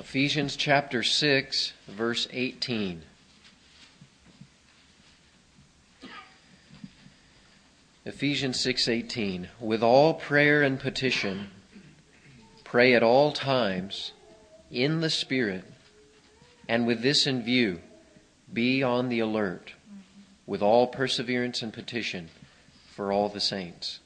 [0.00, 3.02] Ephesians chapter 6, verse 18.
[8.06, 11.50] Ephesians 6:18 With all prayer and petition
[12.64, 14.12] pray at all times
[14.70, 15.64] in the spirit
[16.66, 17.82] and with this in view
[18.50, 19.74] be on the alert
[20.46, 22.30] with all perseverance and petition
[22.86, 23.98] for all the saints.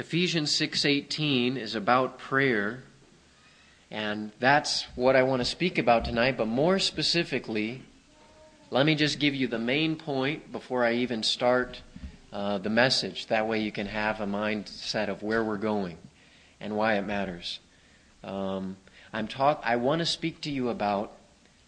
[0.00, 2.84] Ephesians 6:18 is about prayer
[3.90, 7.82] and that's what I want to speak about tonight, but more specifically,
[8.70, 11.82] let me just give you the main point before I even start
[12.32, 13.26] uh, the message.
[13.26, 15.98] That way you can have a mindset of where we're going
[16.60, 17.60] and why it matters.
[18.24, 18.78] Um,
[19.12, 19.60] I'm talk.
[19.62, 21.12] I want to speak to you about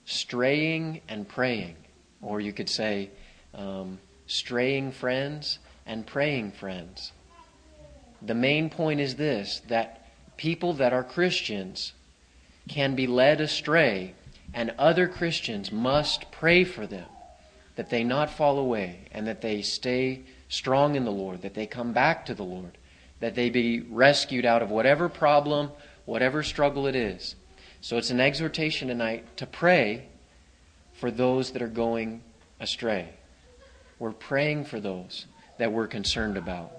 [0.06, 1.76] straying and praying,
[2.23, 3.10] or you could say
[3.52, 7.12] um, straying friends and praying friends.
[8.24, 11.92] The main point is this: that people that are Christians
[12.68, 14.14] can be led astray
[14.54, 17.06] and other Christians must pray for them
[17.76, 21.66] that they not fall away and that they stay strong in the Lord, that they
[21.66, 22.76] come back to the Lord,
[23.20, 25.70] that they be rescued out of whatever problem,
[26.04, 27.34] whatever struggle it is.
[27.80, 30.07] So it's an exhortation tonight to pray
[30.92, 32.23] for those that are going
[32.60, 33.09] astray.
[33.98, 35.26] We're praying for those
[35.59, 36.73] that we're concerned about.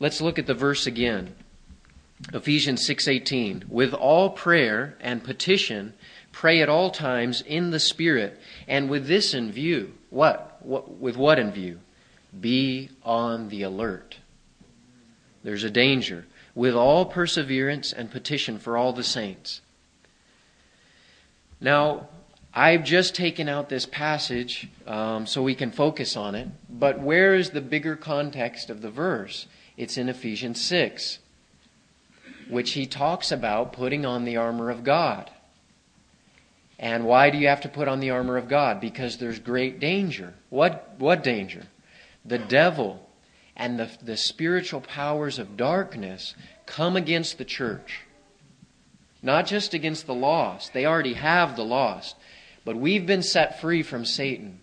[0.00, 1.34] Let's look at the verse again.
[2.32, 5.92] Ephesians 6:18 With all prayer and petition
[6.32, 11.16] pray at all times in the spirit and with this in view what, what with
[11.16, 11.80] what in view?
[12.38, 14.18] Be on the alert.
[15.42, 16.26] There's a danger.
[16.54, 19.60] With all perseverance and petition for all the saints.
[21.60, 22.08] Now
[22.54, 27.34] I've just taken out this passage um, so we can focus on it but where
[27.34, 29.46] is the bigger context of the verse
[29.80, 31.18] it's in Ephesians 6
[32.50, 35.30] which he talks about putting on the armor of God.
[36.78, 38.80] And why do you have to put on the armor of God?
[38.80, 40.34] Because there's great danger.
[40.48, 41.62] What, what danger?
[42.24, 43.08] The devil
[43.56, 46.34] and the, the spiritual powers of darkness
[46.66, 48.00] come against the church.
[49.22, 52.16] Not just against the lost, they already have the lost.
[52.64, 54.60] But we've been set free from Satan.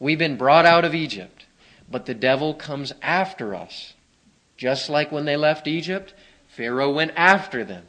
[0.00, 1.46] We've been brought out of Egypt.
[1.90, 3.94] But the devil comes after us.
[4.58, 6.12] Just like when they left Egypt,
[6.48, 7.86] Pharaoh went after them.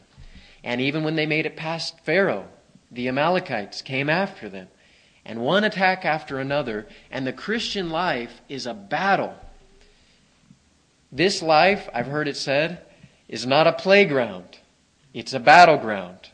[0.63, 2.47] And even when they made it past Pharaoh,
[2.91, 4.67] the Amalekites came after them.
[5.25, 6.87] And one attack after another.
[7.11, 9.33] And the Christian life is a battle.
[11.11, 12.85] This life, I've heard it said,
[13.27, 14.59] is not a playground,
[15.13, 16.29] it's a battleground.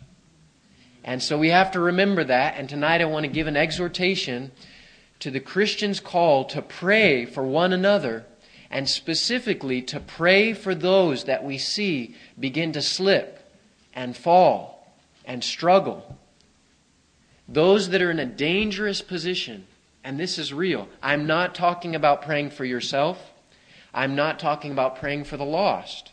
[1.04, 2.56] And so we have to remember that.
[2.58, 4.52] And tonight I want to give an exhortation
[5.20, 8.26] to the Christian's call to pray for one another
[8.70, 13.50] and specifically to pray for those that we see begin to slip
[13.94, 14.96] and fall
[15.26, 16.18] and struggle.
[17.48, 19.68] Those that are in a dangerous position,
[20.04, 20.88] and this is real.
[21.02, 23.32] I'm not talking about praying for yourself.
[23.94, 26.12] I'm not talking about praying for the lost.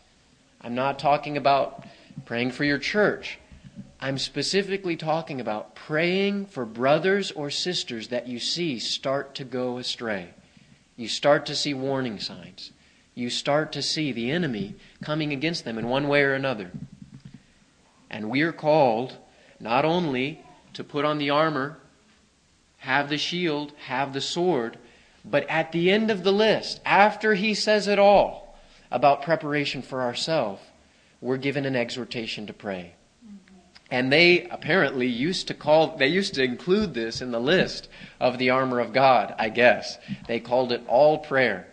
[0.60, 1.86] I'm not talking about
[2.26, 3.38] praying for your church.
[3.98, 9.78] I'm specifically talking about praying for brothers or sisters that you see start to go
[9.78, 10.30] astray.
[11.02, 12.70] You start to see warning signs.
[13.16, 16.70] You start to see the enemy coming against them in one way or another.
[18.08, 19.16] And we are called
[19.58, 21.78] not only to put on the armor,
[22.78, 24.78] have the shield, have the sword,
[25.24, 28.56] but at the end of the list, after he says it all
[28.92, 30.62] about preparation for ourselves,
[31.20, 32.94] we're given an exhortation to pray.
[33.92, 38.38] And they apparently used to call, they used to include this in the list of
[38.38, 39.98] the armor of God, I guess.
[40.26, 41.68] They called it all prayer.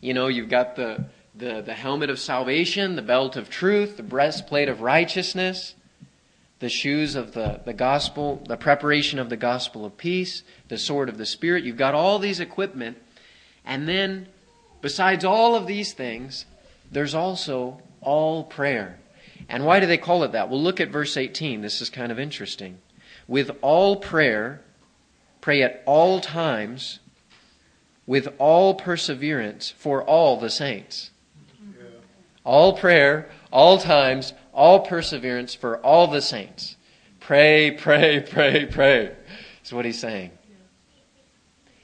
[0.00, 4.04] You know, you've got the, the, the helmet of salvation, the belt of truth, the
[4.04, 5.74] breastplate of righteousness,
[6.60, 11.08] the shoes of the, the gospel, the preparation of the gospel of peace, the sword
[11.08, 11.64] of the Spirit.
[11.64, 12.98] You've got all these equipment.
[13.64, 14.28] And then,
[14.80, 16.46] besides all of these things,
[16.92, 19.00] there's also all prayer.
[19.48, 20.48] And why do they call it that?
[20.48, 21.60] Well, look at verse 18.
[21.60, 22.78] This is kind of interesting.
[23.28, 24.62] With all prayer,
[25.40, 27.00] pray at all times,
[28.06, 31.10] with all perseverance for all the saints.
[32.44, 36.76] All prayer, all times, all perseverance for all the saints.
[37.20, 39.14] Pray, pray, pray, pray,
[39.64, 40.30] is what he's saying.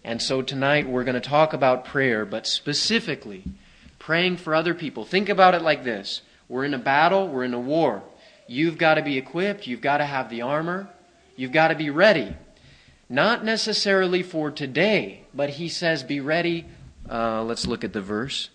[0.04, 3.44] And so tonight we're going to talk about prayer, but specifically
[3.98, 5.04] praying for other people.
[5.04, 6.22] Think about it like this
[6.52, 8.02] we're in a battle, we're in a war.
[8.46, 10.86] You've got to be equipped, you've got to have the armor,
[11.34, 12.36] you've got to be ready.
[13.08, 16.66] Not necessarily for today, but he says, be ready.
[17.08, 18.50] Uh, let's look at the verse.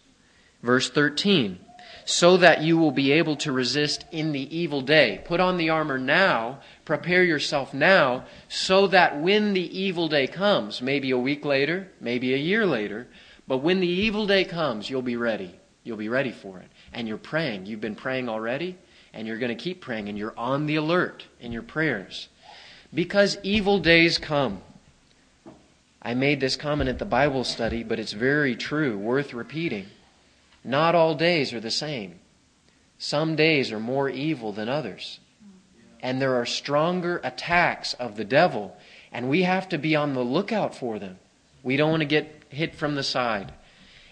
[0.61, 1.57] Verse 13.
[2.05, 5.21] so that you will be able to resist in the evil day.
[5.25, 10.81] Put on the armor now, prepare yourself now, so that when the evil day comes,
[10.81, 13.07] maybe a week later, maybe a year later,
[13.47, 15.59] but when the evil day comes, you'll be ready.
[15.83, 16.69] You'll be ready for it.
[16.93, 17.65] And you're praying.
[17.65, 18.77] You've been praying already,
[19.13, 22.29] and you're going to keep praying, and you're on the alert in your prayers.
[22.93, 24.61] Because evil days come.
[26.01, 29.87] I made this comment at the Bible study, but it's very true, worth repeating.
[30.63, 32.19] Not all days are the same.
[32.97, 35.19] Some days are more evil than others.
[36.01, 38.77] And there are stronger attacks of the devil,
[39.11, 41.17] and we have to be on the lookout for them.
[41.63, 43.53] We don't want to get hit from the side.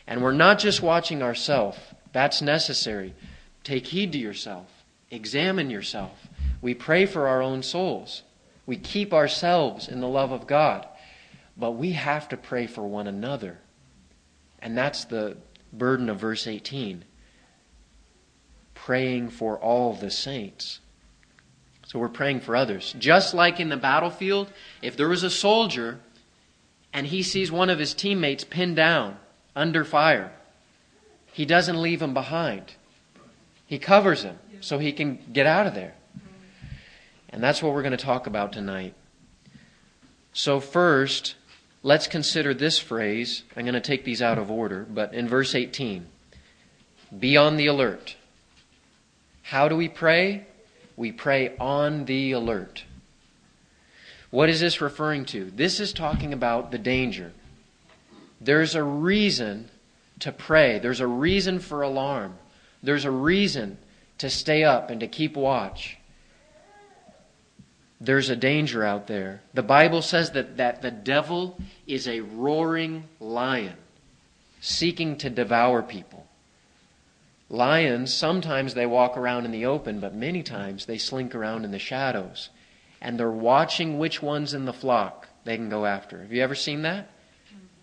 [0.08, 1.78] And we're not just watching ourselves,
[2.16, 3.14] that's necessary.
[3.66, 6.30] Take heed to yourself, examine yourself.
[6.62, 8.24] We pray for our own souls,
[8.66, 10.88] we keep ourselves in the love of God.
[11.58, 13.60] But we have to pray for one another.
[14.60, 15.36] And that's the
[15.74, 17.04] burden of verse 18
[18.74, 20.80] praying for all the saints.
[21.86, 22.96] So we're praying for others.
[22.98, 24.52] Just like in the battlefield,
[24.82, 26.00] if there was a soldier
[26.94, 29.18] and he sees one of his teammates pinned down
[29.56, 30.32] under fire,
[31.36, 32.74] he doesn't leave him behind.
[33.68, 35.96] He covers him so he can get out of there.
[37.30, 38.94] And that's what we're going to talk about tonight.
[40.34, 41.36] So, first,
[41.86, 43.44] Let's consider this phrase.
[43.56, 46.08] I'm going to take these out of order, but in verse 18,
[47.20, 48.16] be on the alert.
[49.44, 50.48] How do we pray?
[50.98, 52.86] We pray on the alert.
[54.32, 55.52] What is this referring to?
[55.52, 57.34] This is talking about the danger.
[58.42, 59.70] There's a reason
[60.20, 62.38] to pray, there's a reason for alarm,
[62.82, 63.78] there's a reason
[64.18, 65.98] to stay up and to keep watch
[68.00, 69.42] there's a danger out there.
[69.54, 71.58] The Bible says that, that the devil
[71.88, 73.78] is a roaring lion
[74.62, 76.26] seeking to devour people.
[77.50, 81.72] Lions, sometimes they walk around in the open, but many times they slink around in
[81.72, 82.50] the shadows.
[83.02, 86.22] And they're watching which ones in the flock they can go after.
[86.22, 87.10] Have you ever seen that?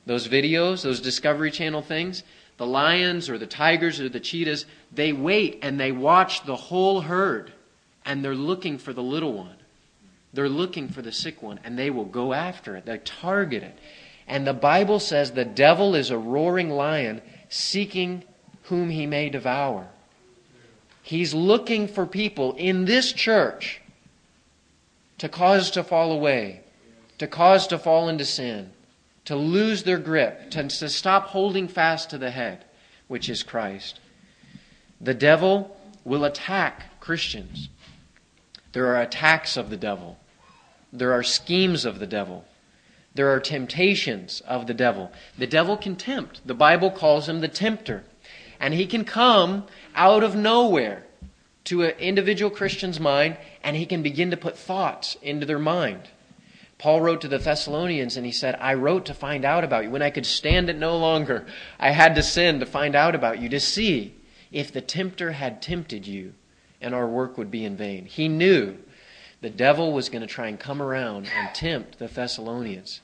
[0.07, 2.23] Those videos, those Discovery Channel things?
[2.59, 7.01] The lions or the tigers or the cheetahs, they wait and they watch the whole
[7.01, 7.53] herd
[8.05, 9.57] and they're looking for the little one.
[10.33, 12.87] They're looking for the sick one and they will go after it.
[12.87, 13.79] They target it.
[14.27, 18.25] And the Bible says the devil is a roaring lion seeking
[18.65, 19.89] whom he may devour.
[21.03, 23.81] He's looking for people in this church
[25.19, 26.61] to cause to fall away,
[27.19, 28.72] to cause to fall into sin,
[29.25, 32.65] to lose their grip, to, to stop holding fast to the head,
[33.09, 34.01] which is Christ.
[35.01, 37.69] The devil will attack Christians.
[38.73, 40.19] There are attacks of the devil.
[40.93, 42.45] There are schemes of the devil.
[43.15, 45.13] There are temptations of the devil.
[45.37, 46.41] The devil can tempt.
[46.47, 48.05] The Bible calls him the tempter.
[48.59, 51.05] And he can come out of nowhere
[51.65, 56.09] to an individual Christian's mind and he can begin to put thoughts into their mind.
[56.83, 59.91] Paul wrote to the Thessalonians and he said, I wrote to find out about you.
[59.91, 61.47] When I could stand it no longer,
[61.79, 64.17] I had to sin to find out about you, to see
[64.51, 66.35] if the tempter had tempted you
[66.81, 68.07] and our work would be in vain.
[68.07, 68.79] He knew
[69.43, 73.01] the devil was going to try and come around and tempt the Thessalonians.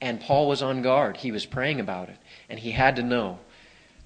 [0.00, 1.18] And Paul was on guard.
[1.18, 2.18] He was praying about it.
[2.48, 3.38] And he had to know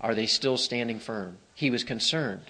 [0.03, 1.39] are they still standing firm?
[1.55, 2.43] He was concerned.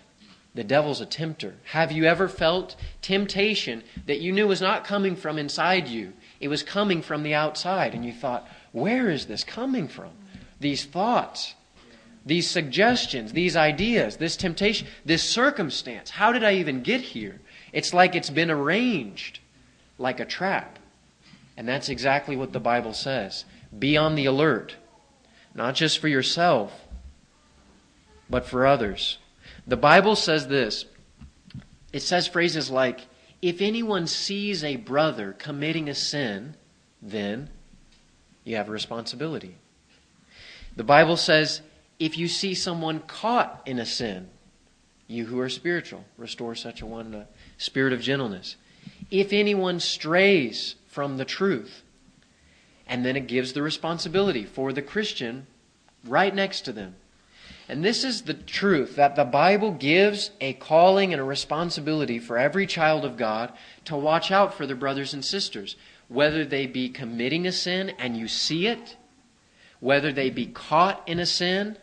[0.56, 1.54] The devil's a tempter.
[1.66, 6.14] Have you ever felt temptation that you knew was not coming from inside you?
[6.40, 7.94] It was coming from the outside.
[7.94, 10.10] And you thought, where is this coming from?
[10.60, 11.54] These thoughts,
[12.24, 16.10] these suggestions, these ideas, this temptation, this circumstance.
[16.10, 17.40] How did I even get here?
[17.72, 19.40] It's like it's been arranged
[19.98, 20.78] like a trap.
[21.56, 23.44] And that's exactly what the Bible says.
[23.76, 24.76] Be on the alert,
[25.54, 26.72] not just for yourself,
[28.30, 29.18] but for others.
[29.66, 30.86] The Bible says this
[31.92, 33.06] it says phrases like,
[33.40, 36.54] if anyone sees a brother committing a sin,
[37.00, 37.50] then
[38.44, 39.56] you have a responsibility.
[40.76, 41.60] The Bible says,
[41.98, 44.28] if you see someone caught in a sin,
[45.06, 47.26] you who are spiritual, restore such a one a
[47.56, 48.56] spirit of gentleness.
[49.10, 51.82] If anyone strays from the truth,
[52.86, 55.46] and then it gives the responsibility for the Christian
[56.04, 56.96] right next to them.
[57.68, 62.38] And this is the truth that the Bible gives a calling and a responsibility for
[62.38, 63.52] every child of God
[63.84, 65.76] to watch out for their brothers and sisters,
[66.08, 68.96] whether they be committing a sin and you see it,
[69.80, 71.76] whether they be caught in a sin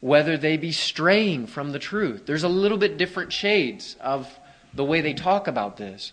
[0.00, 2.26] whether they be straying from the truth.
[2.26, 4.28] There's a little bit different shades of
[4.74, 6.12] the way they talk about this.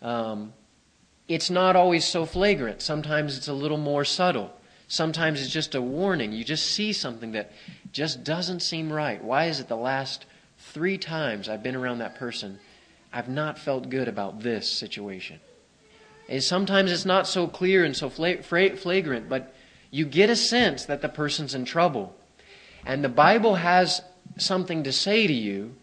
[0.00, 0.54] Um,
[1.28, 2.80] it's not always so flagrant.
[2.80, 4.50] Sometimes it's a little more subtle.
[4.88, 6.32] Sometimes it's just a warning.
[6.32, 7.52] You just see something that
[7.92, 9.22] just doesn't seem right.
[9.22, 10.26] Why is it the last
[10.58, 12.58] three times I've been around that person,
[13.12, 15.40] I've not felt good about this situation?
[16.28, 19.54] And sometimes it's not so clear and so flagrant, but
[19.90, 22.14] you get a sense that the person's in trouble.
[22.86, 24.00] And the Bible has
[24.36, 25.74] something to say to you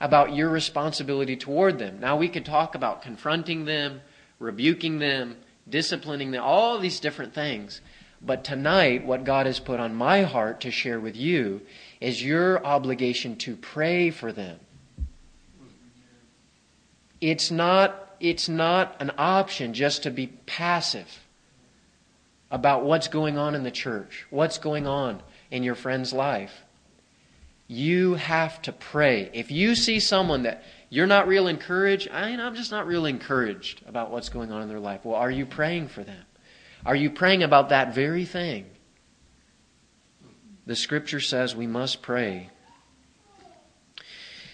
[0.00, 2.00] about your responsibility toward them.
[2.00, 4.00] Now, we could talk about confronting them,
[4.40, 5.36] rebuking them,
[5.68, 7.80] disciplining them, all these different things.
[8.24, 11.60] But tonight, what God has put on my heart to share with you
[12.00, 14.60] is your obligation to pray for them.
[17.20, 21.20] It's not, it's not an option just to be passive
[22.50, 26.62] about what's going on in the church, what's going on in your friend's life.
[27.66, 29.30] You have to pray.
[29.32, 33.06] If you see someone that you're not real encouraged, I mean, I'm just not real
[33.06, 35.04] encouraged about what's going on in their life.
[35.04, 36.24] Well, are you praying for them?
[36.84, 38.66] Are you praying about that very thing?
[40.66, 42.50] The scripture says we must pray.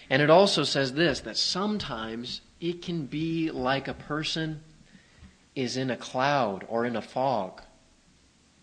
[0.09, 4.61] And it also says this that sometimes it can be like a person
[5.55, 7.61] is in a cloud or in a fog.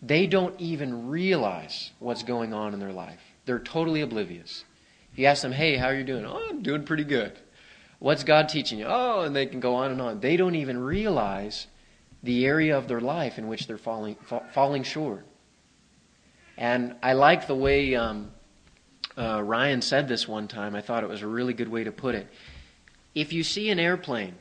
[0.01, 3.19] They don't even realize what's going on in their life.
[3.45, 4.63] They're totally oblivious.
[5.11, 6.25] If you ask them, hey, how are you doing?
[6.25, 7.33] Oh, I'm doing pretty good.
[7.99, 8.85] What's God teaching you?
[8.87, 10.19] Oh, and they can go on and on.
[10.19, 11.67] They don't even realize
[12.23, 14.15] the area of their life in which they're falling,
[14.53, 15.25] falling short.
[16.57, 18.31] And I like the way um,
[19.17, 20.75] uh, Ryan said this one time.
[20.75, 22.27] I thought it was a really good way to put it.
[23.13, 24.35] If you see an airplane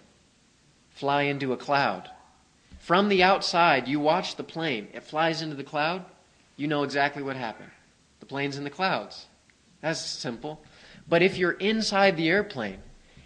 [0.90, 2.11] fly into a cloud,
[2.78, 6.04] from the outside, you watch the plane, it flies into the cloud,
[6.56, 7.71] you know exactly what happened.
[8.21, 9.26] The plane's in the clouds.
[9.80, 10.62] That's simple.
[11.09, 12.78] But if you're inside the airplane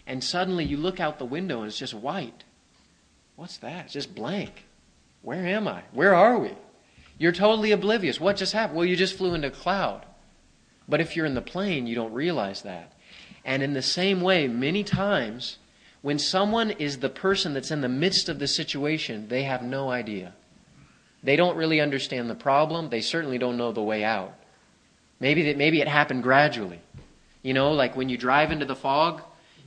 [0.07, 2.45] and suddenly you look out the window and it's just white,
[3.41, 3.87] What's that?
[3.87, 4.67] It's just blank.
[5.23, 5.85] Where am I?
[5.93, 6.51] Where are we?
[7.17, 8.21] You're totally oblivious.
[8.21, 8.77] What just happened?
[8.77, 10.05] Well, you just flew into a cloud.
[10.87, 12.93] But if you're in the plane, you don't realize that.
[13.43, 15.57] And in the same way, many times,
[16.03, 19.91] when someone is the person that's in the midst of the situation, they have no
[19.91, 20.35] idea.
[21.23, 22.91] They don't really understand the problem.
[22.91, 24.35] They certainly don't know the way out.
[25.19, 26.83] Maybe that maybe it happened gradually.
[27.43, 29.23] You know, like when you drive into the fog,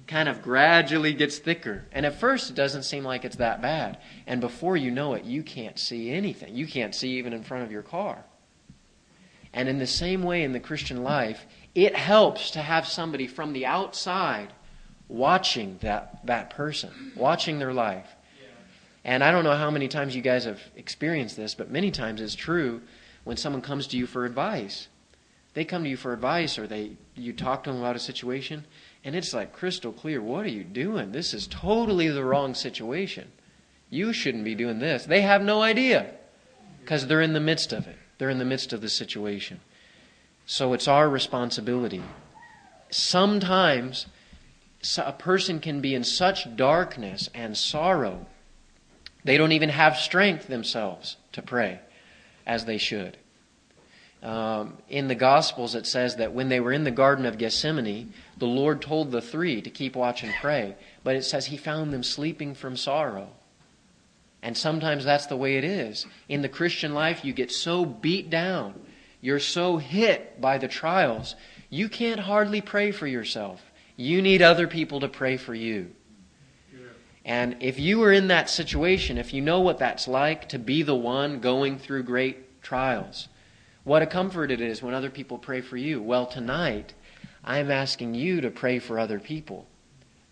[0.07, 1.85] kind of gradually gets thicker.
[1.91, 3.99] And at first, it doesn't seem like it's that bad.
[4.27, 6.55] And before you know it, you can't see anything.
[6.55, 8.23] You can't see even in front of your car.
[9.53, 11.45] And in the same way in the Christian life,
[11.75, 14.51] it helps to have somebody from the outside
[15.07, 18.07] watching that, that person, watching their life.
[19.05, 22.21] And I don't know how many times you guys have experienced this, but many times
[22.21, 22.81] it's true
[23.25, 24.87] when someone comes to you for advice.
[25.53, 28.65] They come to you for advice or they you talk to them about a situation
[29.03, 30.21] and it's like crystal clear.
[30.21, 31.11] What are you doing?
[31.11, 33.31] This is totally the wrong situation.
[33.89, 35.05] You shouldn't be doing this.
[35.05, 36.11] They have no idea
[36.81, 39.59] because they're in the midst of it, they're in the midst of the situation.
[40.45, 42.03] So it's our responsibility.
[42.89, 44.07] Sometimes
[44.97, 48.25] a person can be in such darkness and sorrow,
[49.23, 51.79] they don't even have strength themselves to pray
[52.45, 53.17] as they should.
[54.23, 58.13] Um, in the Gospels, it says that when they were in the Garden of Gethsemane,
[58.37, 60.75] the Lord told the three to keep watch and pray.
[61.03, 63.27] But it says he found them sleeping from sorrow.
[64.41, 66.05] And sometimes that's the way it is.
[66.29, 68.73] In the Christian life, you get so beat down,
[69.19, 71.35] you're so hit by the trials,
[71.69, 73.61] you can't hardly pray for yourself.
[73.95, 75.91] You need other people to pray for you.
[77.25, 80.83] And if you are in that situation, if you know what that's like to be
[80.83, 83.29] the one going through great trials,
[83.83, 86.01] what a comfort it is when other people pray for you.
[86.01, 86.93] Well, tonight,
[87.43, 89.67] I'm asking you to pray for other people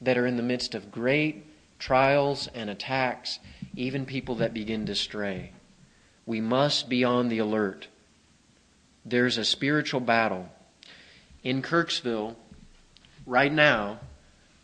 [0.01, 1.45] that are in the midst of great
[1.77, 3.39] trials and attacks,
[3.75, 5.51] even people that begin to stray.
[6.25, 7.87] We must be on the alert.
[9.03, 10.47] There's a spiritual battle.
[11.43, 12.35] In Kirksville,
[13.25, 13.99] right now,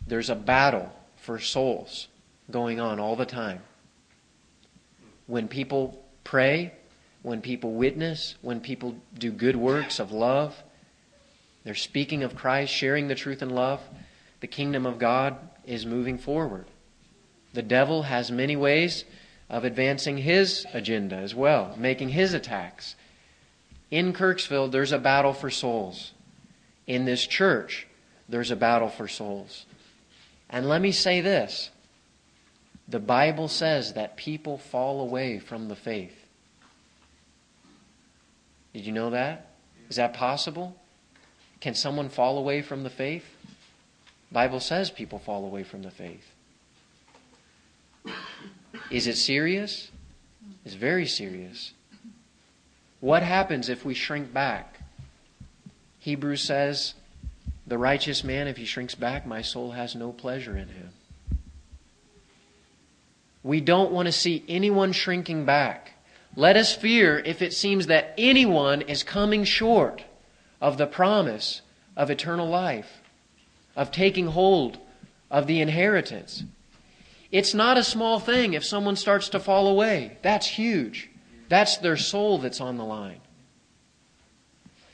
[0.06, 2.08] there's a battle for souls
[2.50, 3.60] going on all the time.
[5.26, 6.72] When people pray,
[7.28, 10.56] when people witness, when people do good works of love,
[11.62, 13.80] they're speaking of Christ, sharing the truth in love,
[14.40, 16.64] the kingdom of God is moving forward.
[17.52, 19.04] The devil has many ways
[19.50, 22.94] of advancing his agenda as well, making his attacks.
[23.90, 26.12] In Kirksville, there's a battle for souls.
[26.86, 27.86] In this church,
[28.28, 29.66] there's a battle for souls.
[30.48, 31.70] And let me say this
[32.88, 36.27] the Bible says that people fall away from the faith.
[38.78, 39.50] Did you know that?
[39.90, 40.76] Is that possible?
[41.60, 43.24] Can someone fall away from the faith?
[44.30, 46.24] Bible says people fall away from the faith.
[48.88, 49.90] Is it serious?
[50.64, 51.72] It's very serious.
[53.00, 54.78] What happens if we shrink back?
[55.98, 56.94] Hebrews says,
[57.66, 60.90] The righteous man, if he shrinks back, my soul has no pleasure in him.
[63.42, 65.94] We don't want to see anyone shrinking back.
[66.38, 70.04] Let us fear if it seems that anyone is coming short
[70.60, 71.62] of the promise
[71.96, 73.02] of eternal life,
[73.74, 74.78] of taking hold
[75.32, 76.44] of the inheritance.
[77.32, 80.16] It's not a small thing if someone starts to fall away.
[80.22, 81.10] That's huge.
[81.48, 83.20] That's their soul that's on the line.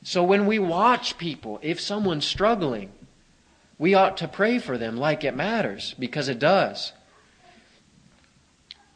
[0.02, 2.90] So when we watch people, if someone's struggling,
[3.78, 6.94] we ought to pray for them like it matters, because it does.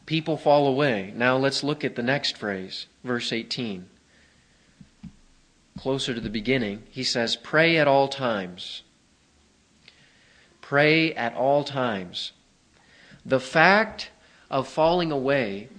[0.09, 1.13] People fall away.
[1.15, 3.85] Now let's look at the next phrase, verse 18.
[5.77, 8.81] Closer to the beginning, he says, Pray at all times.
[10.61, 12.31] Pray at all times.
[13.23, 14.09] The fact
[14.49, 15.69] of falling away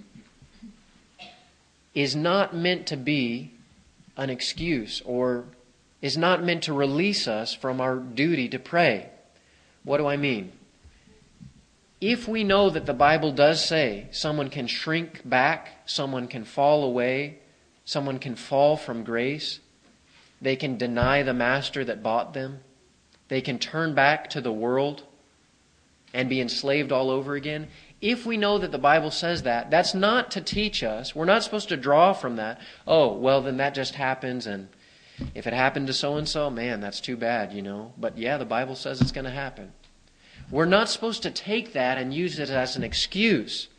[1.93, 3.51] is not meant to be
[4.15, 5.43] an excuse or
[6.01, 9.09] is not meant to release us from our duty to pray.
[9.83, 10.53] What do I mean?
[12.01, 16.83] If we know that the Bible does say someone can shrink back, someone can fall
[16.83, 17.37] away,
[17.85, 19.59] someone can fall from grace,
[20.41, 22.61] they can deny the master that bought them,
[23.27, 25.03] they can turn back to the world,
[26.13, 27.67] and be enslaved all over again,
[28.01, 31.15] if we know that the Bible says that, that's not to teach us.
[31.15, 32.59] We're not supposed to draw from that.
[32.87, 34.67] Oh, well, then that just happens, and
[35.35, 37.93] if it happened to so and so, man, that's too bad, you know.
[37.97, 39.71] But yeah, the Bible says it's going to happen.
[40.51, 43.69] We're not supposed to take that and use it as an excuse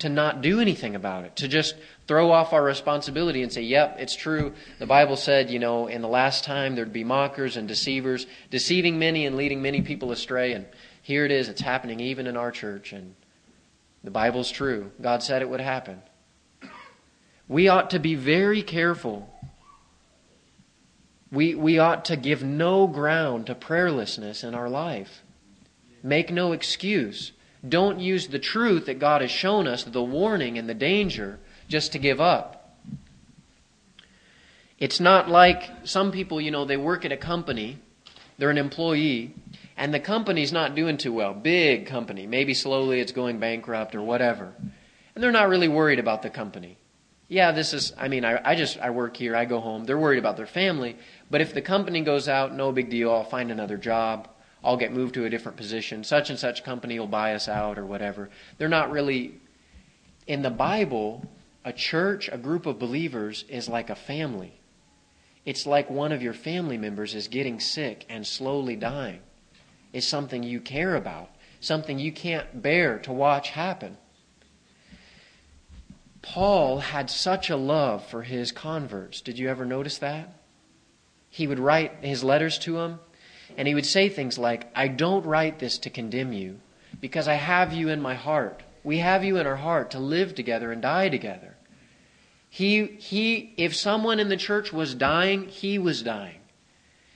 [0.00, 1.76] to not do anything about it, to just
[2.08, 4.54] throw off our responsibility and say, yep, it's true.
[4.78, 8.98] The Bible said, you know, in the last time there'd be mockers and deceivers, deceiving
[8.98, 10.54] many and leading many people astray.
[10.54, 10.66] And
[11.02, 13.14] here it is, it's happening even in our church, and
[14.02, 14.90] the Bible's true.
[15.00, 16.02] God said it would happen.
[17.46, 19.28] We ought to be very careful.
[21.30, 25.22] We, we ought to give no ground to prayerlessness in our life.
[26.02, 27.32] Make no excuse.
[27.66, 31.92] Don't use the truth that God has shown us, the warning and the danger, just
[31.92, 32.76] to give up.
[34.78, 37.78] It's not like some people, you know, they work at a company,
[38.38, 39.34] they're an employee,
[39.76, 41.34] and the company's not doing too well.
[41.34, 42.26] Big company.
[42.26, 44.54] Maybe slowly it's going bankrupt or whatever.
[45.14, 46.78] And they're not really worried about the company.
[47.28, 49.84] Yeah, this is, I mean, I, I just, I work here, I go home.
[49.84, 50.96] They're worried about their family.
[51.30, 53.10] But if the company goes out, no big deal.
[53.10, 54.28] I'll find another job.
[54.62, 56.04] I'll get moved to a different position.
[56.04, 58.30] Such and such company will buy us out or whatever.
[58.58, 59.34] They're not really,
[60.26, 61.24] in the Bible,
[61.64, 64.60] a church, a group of believers is like a family.
[65.46, 69.20] It's like one of your family members is getting sick and slowly dying
[69.92, 73.96] It's something you care about, something you can't bear to watch happen.
[76.22, 79.22] Paul had such a love for his converts.
[79.22, 80.34] Did you ever notice that?
[81.30, 83.00] He would write his letters to them,
[83.56, 86.60] and he would say things like, I don't write this to condemn you,
[87.00, 88.62] because I have you in my heart.
[88.82, 91.56] We have you in our heart to live together and die together.
[92.48, 96.40] He, he, if someone in the church was dying, he was dying.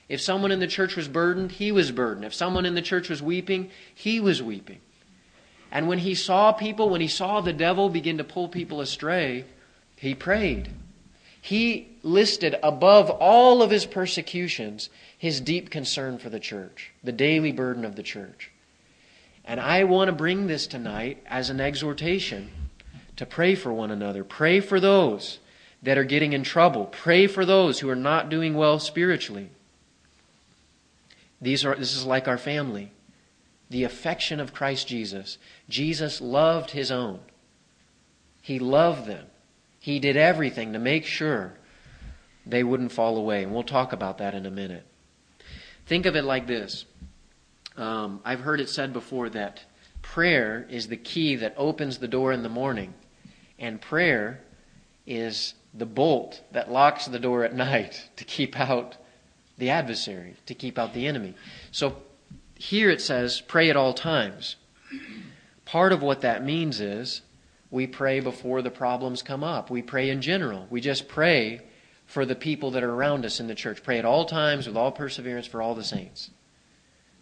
[0.07, 2.25] If someone in the church was burdened, he was burdened.
[2.25, 4.79] If someone in the church was weeping, he was weeping.
[5.71, 9.45] And when he saw people, when he saw the devil begin to pull people astray,
[9.97, 10.69] he prayed.
[11.45, 17.51] He listed above all of his persecutions his deep concern for the church, the daily
[17.51, 18.49] burden of the church.
[19.43, 22.49] And I want to bring this tonight as an exhortation
[23.17, 24.23] to pray for one another.
[24.23, 25.37] Pray for those
[25.83, 26.87] that are getting in trouble.
[26.87, 29.51] Pray for those who are not doing well spiritually.
[31.39, 32.91] These are, this is like our family.
[33.69, 35.37] The affection of Christ Jesus.
[35.69, 37.19] Jesus loved his own.
[38.41, 39.27] He loved them.
[39.85, 41.53] He did everything to make sure
[42.43, 43.43] they wouldn't fall away.
[43.43, 44.83] And we'll talk about that in a minute.
[45.85, 46.85] Think of it like this
[47.77, 49.61] um, I've heard it said before that
[50.01, 52.95] prayer is the key that opens the door in the morning,
[53.59, 54.41] and prayer
[55.05, 58.97] is the bolt that locks the door at night to keep out
[59.59, 61.35] the adversary, to keep out the enemy.
[61.69, 61.97] So
[62.55, 64.55] here it says, pray at all times.
[65.63, 67.21] Part of what that means is
[67.71, 69.69] we pray before the problems come up.
[69.69, 70.67] We pray in general.
[70.69, 71.61] We just pray
[72.05, 73.83] for the people that are around us in the church.
[73.83, 76.29] Pray at all times with all perseverance for all the saints.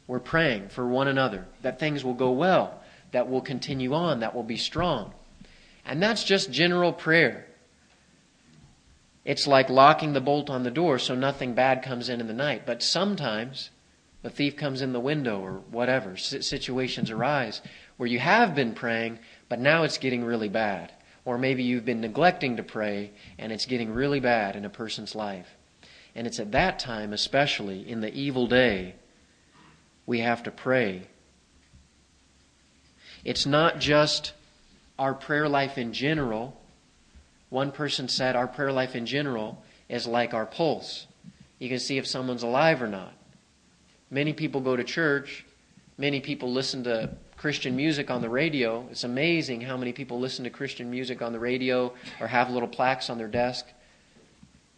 [0.08, 4.36] We're praying for one another that things will go well, that will continue on, that
[4.36, 5.14] will be strong.
[5.86, 7.48] And that's just general prayer.
[9.26, 12.34] It's like locking the bolt on the door so nothing bad comes in in the
[12.34, 12.66] night.
[12.66, 13.70] But sometimes
[14.22, 16.18] the thief comes in the window or whatever.
[16.18, 17.62] Situations arise
[17.96, 19.20] where you have been praying,
[19.54, 20.92] but now it's getting really bad.
[21.26, 25.14] Or maybe you've been neglecting to pray and it's getting really bad in a person's
[25.14, 25.46] life.
[26.16, 28.96] And it's at that time, especially in the evil day,
[30.08, 31.04] we have to pray.
[33.24, 34.34] It's not just
[34.98, 36.60] our prayer life in general.
[37.52, 41.06] One person said our prayer life in general is like our pulse.
[41.60, 43.14] You can see if someone's alive or not.
[44.10, 45.46] Many people go to church,
[46.00, 47.12] many people listen to
[47.44, 48.88] Christian music on the radio.
[48.90, 52.70] It's amazing how many people listen to Christian music on the radio or have little
[52.70, 53.66] plaques on their desk.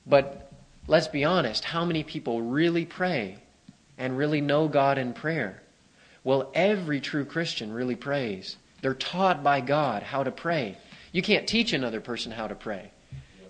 [0.08, 0.52] But
[0.88, 3.38] let's be honest, how many people really pray
[4.00, 5.62] and really know God in prayer?
[6.24, 8.58] Well, every true Christian really prays.
[8.82, 10.76] They're taught by God how to pray.
[11.12, 12.90] You can't teach another person how to pray.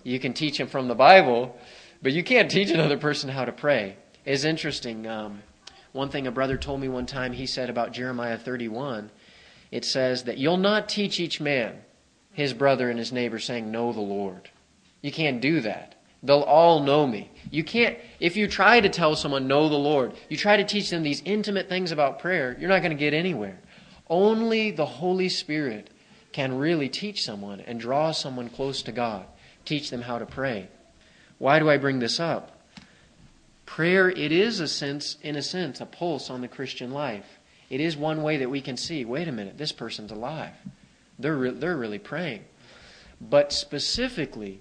[0.02, 1.58] You can teach them from the Bible,
[2.02, 3.96] but you can't teach another person how to pray.
[4.26, 5.06] It's interesting.
[5.06, 5.40] Um,
[5.96, 9.10] one thing a brother told me one time, he said about Jeremiah 31,
[9.70, 11.78] it says that you'll not teach each man
[12.32, 14.50] his brother and his neighbor saying, Know the Lord.
[15.00, 15.94] You can't do that.
[16.22, 17.30] They'll all know me.
[17.50, 20.90] You can't, if you try to tell someone, know the Lord, you try to teach
[20.90, 23.58] them these intimate things about prayer, you're not going to get anywhere.
[24.08, 25.90] Only the Holy Spirit
[26.32, 29.26] can really teach someone and draw someone close to God,
[29.64, 30.68] teach them how to pray.
[31.38, 32.55] Why do I bring this up?
[33.66, 37.26] Prayer, it is a sense, in a sense, a pulse on the Christian life.
[37.68, 40.54] It is one way that we can see, wait a minute, this person's alive.
[41.18, 42.44] They're, re- they're really praying.
[43.20, 44.60] But specifically,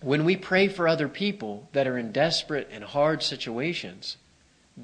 [0.00, 4.16] when we pray for other people that are in desperate and hard situations,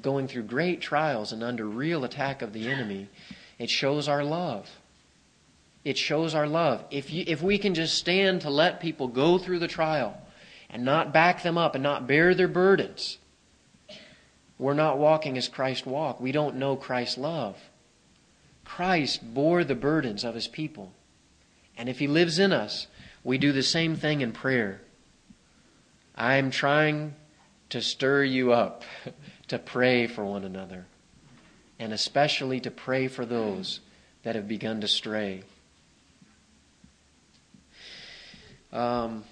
[0.01, 3.09] going through great trials and under real attack of the enemy,
[3.59, 4.69] it shows our love.
[5.83, 6.83] It shows our love.
[6.91, 10.17] If, you, if we can just stand to let people go through the trial
[10.69, 13.17] and not back them up and not bear their burdens,
[14.57, 16.21] we're not walking as Christ walked.
[16.21, 17.57] We don't know Christ's love.
[18.63, 20.93] Christ bore the burdens of his people.
[21.77, 22.87] And if he lives in us,
[23.23, 24.81] we do the same thing in prayer.
[26.15, 27.15] I'm trying
[27.69, 28.83] to stir you up
[29.47, 30.85] to pray for one another,
[31.79, 33.79] and especially to pray for those
[34.21, 35.43] that have begun to stray.
[38.71, 39.23] Um,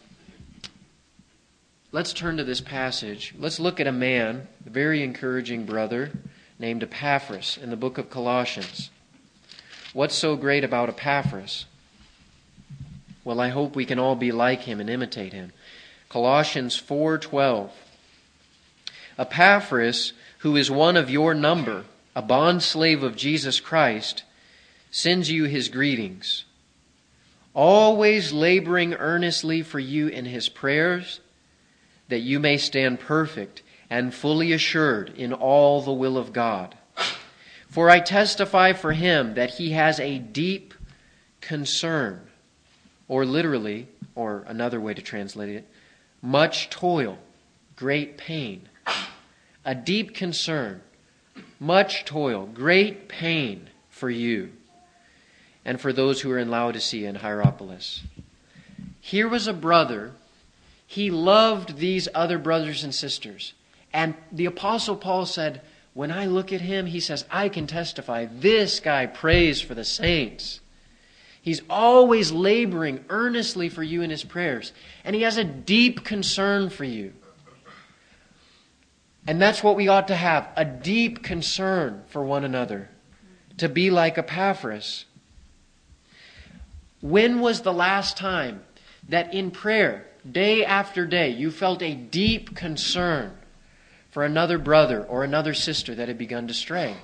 [1.91, 3.33] let's turn to this passage.
[3.37, 6.11] Let's look at a man, a very encouraging brother,
[6.57, 8.89] named Epaphras in the book of Colossians.
[9.93, 11.65] What's so great about Epaphras?
[13.23, 15.51] Well, I hope we can all be like him and imitate him.
[16.07, 17.71] Colossians 4:12
[19.19, 21.83] Epaphras, who is one of your number,
[22.15, 24.23] a bondslave of Jesus Christ,
[24.89, 26.45] sends you his greetings,
[27.53, 31.19] always laboring earnestly for you in his prayers,
[32.11, 36.77] that you may stand perfect and fully assured in all the will of God.
[37.69, 40.73] For I testify for him that he has a deep
[41.39, 42.27] concern,
[43.07, 45.67] or literally, or another way to translate it,
[46.21, 47.17] much toil,
[47.77, 48.67] great pain,
[49.63, 50.81] a deep concern,
[51.59, 54.51] much toil, great pain for you
[55.63, 58.01] and for those who are in Laodicea and Hierapolis.
[58.99, 60.11] Here was a brother,
[60.91, 63.53] he loved these other brothers and sisters.
[63.93, 65.61] And the Apostle Paul said,
[65.93, 69.85] When I look at him, he says, I can testify, this guy prays for the
[69.85, 70.59] saints.
[71.41, 74.73] He's always laboring earnestly for you in his prayers,
[75.05, 77.13] and he has a deep concern for you.
[79.25, 82.89] And that's what we ought to have a deep concern for one another,
[83.59, 85.05] to be like Epaphras.
[86.99, 88.65] When was the last time
[89.07, 93.37] that in prayer, day after day, you felt a deep concern
[94.11, 96.95] for another brother or another sister that had begun to stray?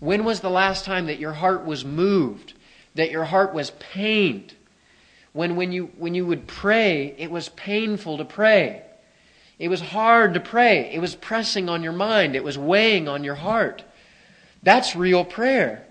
[0.00, 2.54] When was the last time that your heart was moved,
[2.94, 4.54] that your heart was pained?
[5.32, 8.82] When, when, you, when you would pray, it was painful to pray.
[9.58, 10.90] It was hard to pray.
[10.92, 12.34] It was pressing on your mind.
[12.34, 13.84] It was weighing on your heart.
[14.62, 15.86] That's real prayer.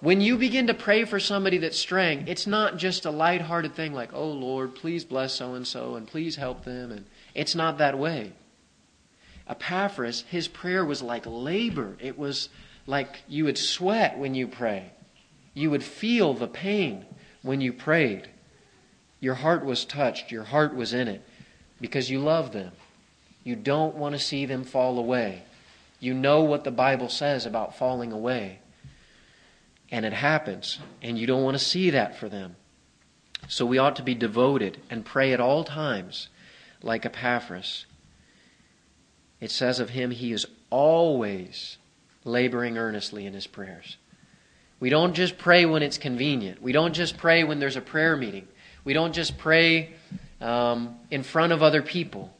[0.00, 3.92] When you begin to pray for somebody that's straying, it's not just a light-hearted thing
[3.92, 7.78] like, "Oh Lord, please bless so and so and please help them." And it's not
[7.78, 8.32] that way.
[9.48, 11.96] Epaphras, his prayer was like labor.
[12.00, 12.48] It was
[12.86, 14.92] like you would sweat when you pray.
[15.52, 17.04] You would feel the pain
[17.42, 18.28] when you prayed.
[19.20, 21.22] Your heart was touched, your heart was in it
[21.80, 22.72] because you love them.
[23.42, 25.42] You don't want to see them fall away.
[25.98, 28.60] You know what the Bible says about falling away.
[29.90, 32.56] And it happens, and you don't want to see that for them.
[33.48, 36.28] So we ought to be devoted and pray at all times,
[36.82, 37.86] like Epaphras.
[39.40, 41.78] It says of him, he is always
[42.24, 43.96] laboring earnestly in his prayers.
[44.80, 46.62] We don't just pray when it's convenient.
[46.62, 48.46] We don't just pray when there's a prayer meeting.
[48.84, 49.94] We don't just pray
[50.40, 52.32] um, in front of other people.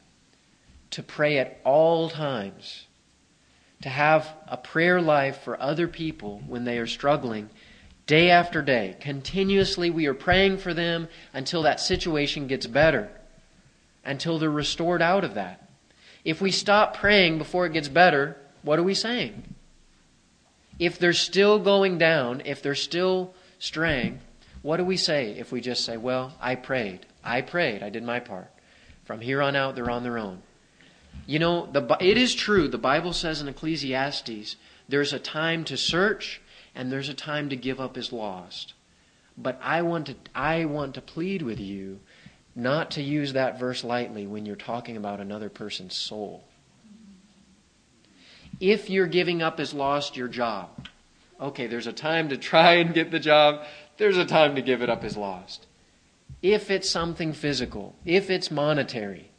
[0.92, 2.86] To pray at all times.
[3.82, 7.48] To have a prayer life for other people when they are struggling
[8.08, 8.96] day after day.
[8.98, 13.10] Continuously, we are praying for them until that situation gets better,
[14.04, 15.68] until they're restored out of that.
[16.24, 19.54] If we stop praying before it gets better, what are we saying?
[20.78, 24.20] If they're still going down, if they're still straying,
[24.62, 27.06] what do we say if we just say, Well, I prayed.
[27.22, 27.82] I prayed.
[27.82, 28.50] I did my part.
[29.04, 30.42] From here on out, they're on their own.
[31.26, 32.68] You know, the, it is true.
[32.68, 34.56] The Bible says in Ecclesiastes,
[34.88, 36.40] there's a time to search
[36.74, 38.74] and there's a time to give up is lost.
[39.36, 42.00] But I want to, I want to plead with you
[42.54, 46.44] not to use that verse lightly when you're talking about another person's soul.
[48.60, 50.88] If you're giving up as lost your job,
[51.40, 53.64] okay, there's a time to try and get the job,
[53.96, 55.66] there's a time to give it up as lost.
[56.42, 59.30] If it's something physical, if it's monetary,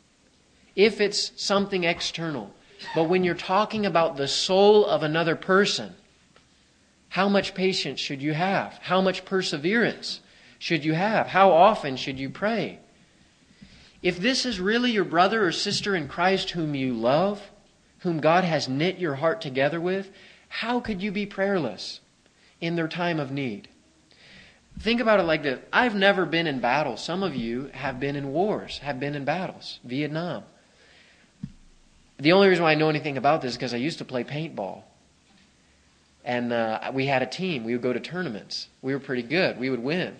[0.79, 2.53] if it's something external,
[2.95, 5.93] but when you're talking about the soul of another person,
[7.09, 8.79] how much patience should you have?
[8.81, 10.21] How much perseverance
[10.57, 11.27] should you have?
[11.27, 12.79] How often should you pray?
[14.01, 17.41] If this is really your brother or sister in Christ whom you love,
[17.99, 20.09] whom God has knit your heart together with,
[20.47, 21.99] how could you be prayerless
[22.61, 23.67] in their time of need?
[24.79, 26.95] Think about it like this I've never been in battle.
[26.95, 29.81] Some of you have been in wars, have been in battles.
[29.83, 30.45] Vietnam.
[32.19, 34.23] The only reason why I know anything about this is because I used to play
[34.23, 34.84] paintball.
[36.25, 37.63] And uh, we had a team.
[37.63, 38.67] We would go to tournaments.
[38.82, 39.58] We were pretty good.
[39.58, 40.15] We would win.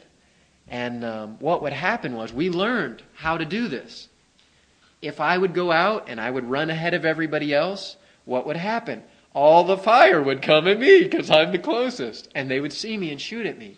[0.70, 4.08] And um, what would happen was we learned how to do this.
[5.02, 8.58] If I would go out and I would run ahead of everybody else, what would
[8.58, 9.04] happen?
[9.34, 12.30] All the fire would come at me because I'm the closest.
[12.34, 13.78] And they would see me and shoot at me.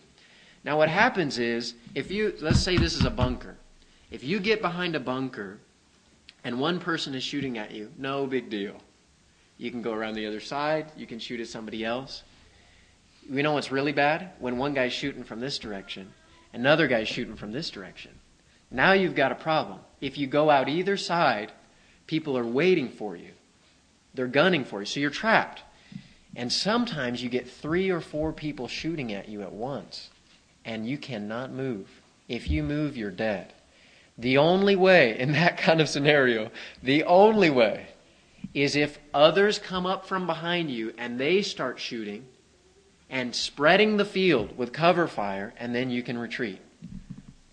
[0.63, 3.55] Now, what happens is, if you, let's say this is a bunker.
[4.11, 5.57] If you get behind a bunker
[6.43, 8.75] and one person is shooting at you, no big deal.
[9.57, 10.91] You can go around the other side.
[10.97, 12.23] You can shoot at somebody else.
[13.29, 14.31] You know what's really bad?
[14.39, 16.11] When one guy's shooting from this direction,
[16.53, 18.11] another guy's shooting from this direction.
[18.71, 19.79] Now you've got a problem.
[19.99, 21.51] If you go out either side,
[22.07, 23.31] people are waiting for you.
[24.15, 24.85] They're gunning for you.
[24.85, 25.61] So you're trapped.
[26.35, 30.09] And sometimes you get three or four people shooting at you at once,
[30.63, 32.01] and you cannot move.
[32.29, 33.53] If you move, you're dead.
[34.17, 36.51] The only way in that kind of scenario,
[36.83, 37.87] the only way
[38.53, 42.25] is if others come up from behind you and they start shooting
[43.09, 46.59] and spreading the field with cover fire, and then you can retreat.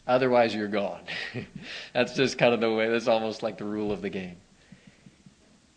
[0.06, 1.00] Otherwise, you're gone.
[1.92, 4.36] that's just kind of the way, that's almost like the rule of the game.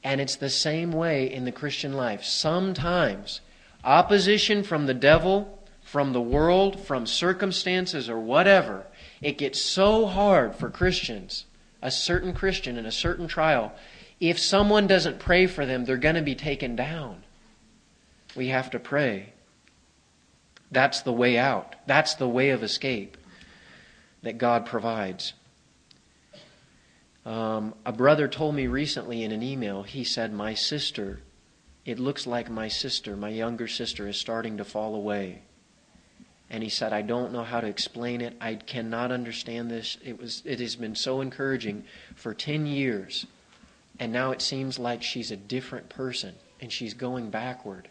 [0.04, 2.24] And it's the same way in the Christian life.
[2.24, 3.42] Sometimes
[3.84, 8.86] opposition from the devil, from the world, from circumstances, or whatever,
[9.22, 11.46] it gets so hard for Christians,
[11.82, 13.74] a certain Christian in a certain trial,
[14.20, 17.24] if someone doesn't pray for them, they're going to be taken down.
[18.36, 19.34] We have to pray.
[20.72, 21.76] That's the way out.
[21.86, 23.18] That's the way of escape
[24.22, 25.34] that God provides.
[27.26, 31.22] Um, a brother told me recently in an email, he said, My sister,
[31.86, 35.42] it looks like my sister, my younger sister, is starting to fall away.
[36.52, 38.38] And he said, I don't know how to explain it.
[38.40, 39.98] I cannot understand this.
[40.04, 41.86] It, was, it has been so encouraging
[42.16, 43.26] for 10 years
[44.02, 47.88] and now it seems like she's a different person and she's going backward.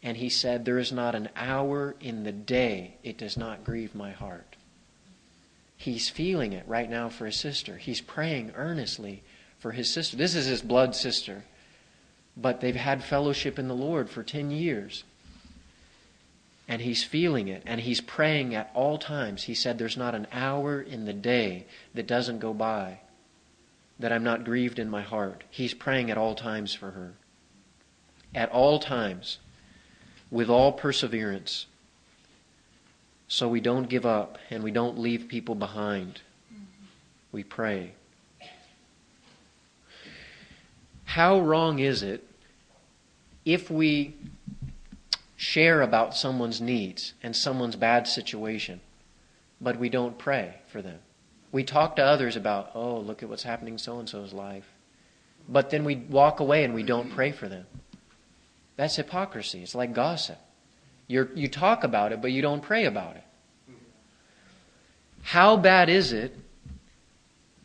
[0.00, 3.92] And he said, There is not an hour in the day it does not grieve
[3.92, 4.54] my heart.
[5.76, 7.76] He's feeling it right now for his sister.
[7.76, 9.24] He's praying earnestly
[9.58, 10.16] for his sister.
[10.16, 11.42] This is his blood sister.
[12.36, 15.02] But they've had fellowship in the Lord for 10 years.
[16.72, 17.62] And he's feeling it.
[17.66, 19.42] And he's praying at all times.
[19.42, 23.00] He said, There's not an hour in the day that doesn't go by
[23.98, 25.44] that I'm not grieved in my heart.
[25.50, 27.12] He's praying at all times for her.
[28.34, 29.36] At all times,
[30.30, 31.66] with all perseverance,
[33.28, 36.22] so we don't give up and we don't leave people behind.
[37.32, 37.92] We pray.
[41.04, 42.26] How wrong is it
[43.44, 44.14] if we
[45.42, 48.80] share about someone's needs and someone's bad situation,
[49.60, 51.00] but we don't pray for them?
[51.50, 54.68] We talk to others about, oh, look at what's happening in so and so's life.
[55.48, 57.66] But then we walk away and we don't pray for them.
[58.76, 59.64] That's hypocrisy.
[59.64, 60.38] It's like gossip.
[61.08, 63.24] you you talk about it, but you don't pray about it.
[65.22, 66.36] How bad is it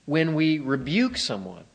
[0.05, 1.65] when we rebuke someone?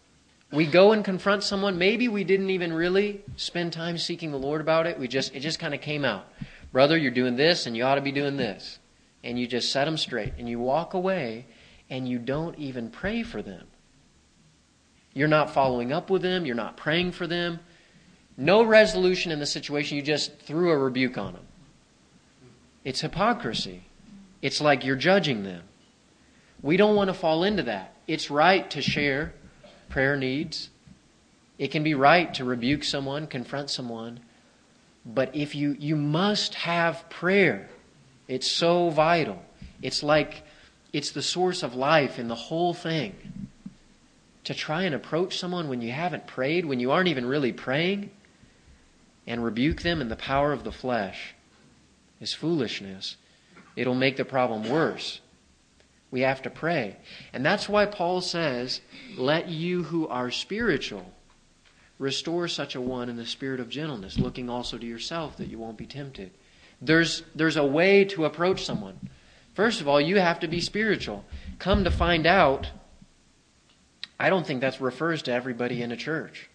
[0.52, 1.78] We go and confront someone.
[1.78, 4.98] Maybe we didn't even really spend time seeking the Lord about it.
[4.98, 6.26] We just it just kind of came out.
[6.72, 8.78] Brother, you're doing this and you ought to be doing this.
[9.24, 10.34] And you just set them straight.
[10.38, 11.46] And you walk away
[11.88, 13.66] and you don't even pray for them.
[15.14, 16.44] You're not following up with them.
[16.44, 17.60] You're not praying for them.
[18.36, 19.96] No resolution in the situation.
[19.96, 21.46] You just threw a rebuke on them.
[22.84, 23.82] It's hypocrisy.
[24.42, 25.62] It's like you're judging them.
[26.62, 27.94] We don't want to fall into that.
[28.06, 29.34] It's right to share
[29.92, 30.70] prayer needs.
[31.58, 34.20] It can be right to rebuke someone, confront someone.
[35.06, 37.68] But if you, you must have prayer.
[38.26, 39.42] It's so vital.
[39.82, 40.42] It's like
[40.92, 43.14] it's the source of life in the whole thing.
[44.44, 48.10] To try and approach someone when you haven't prayed, when you aren't even really praying,
[49.26, 51.34] and rebuke them in the power of the flesh
[52.20, 53.16] is foolishness.
[53.76, 55.20] It'll make the problem worse.
[56.12, 56.96] We have to pray.
[57.32, 58.80] And that's why Paul says,
[59.16, 61.10] Let you who are spiritual
[61.98, 65.58] restore such a one in the spirit of gentleness, looking also to yourself that you
[65.58, 66.30] won't be tempted.
[66.80, 69.08] There's, there's a way to approach someone.
[69.54, 71.24] First of all, you have to be spiritual.
[71.58, 72.70] Come to find out,
[74.18, 76.50] I don't think that refers to everybody in a church.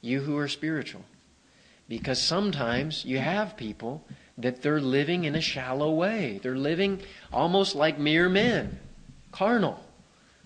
[0.00, 1.04] You who are spiritual.
[1.88, 4.04] Because sometimes you have people
[4.36, 6.40] that they're living in a shallow way.
[6.42, 7.00] They're living
[7.32, 8.78] almost like mere men,
[9.34, 9.82] carnal.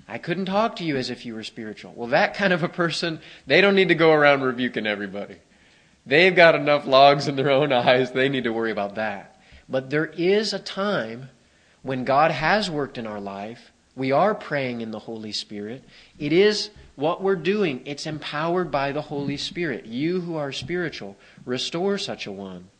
[0.08, 1.92] I couldn't talk to you as if you were spiritual.
[1.94, 5.36] Well, that kind of a person, they don't need to go around rebuking everybody.
[6.06, 9.38] They've got enough logs in their own eyes, they need to worry about that.
[9.68, 11.28] But there is a time
[11.82, 13.72] when God has worked in our life.
[13.94, 15.84] We are praying in the Holy Spirit.
[16.18, 19.84] It is what we're doing, it's empowered by the Holy Spirit.
[19.84, 22.70] You who are spiritual, restore such a one.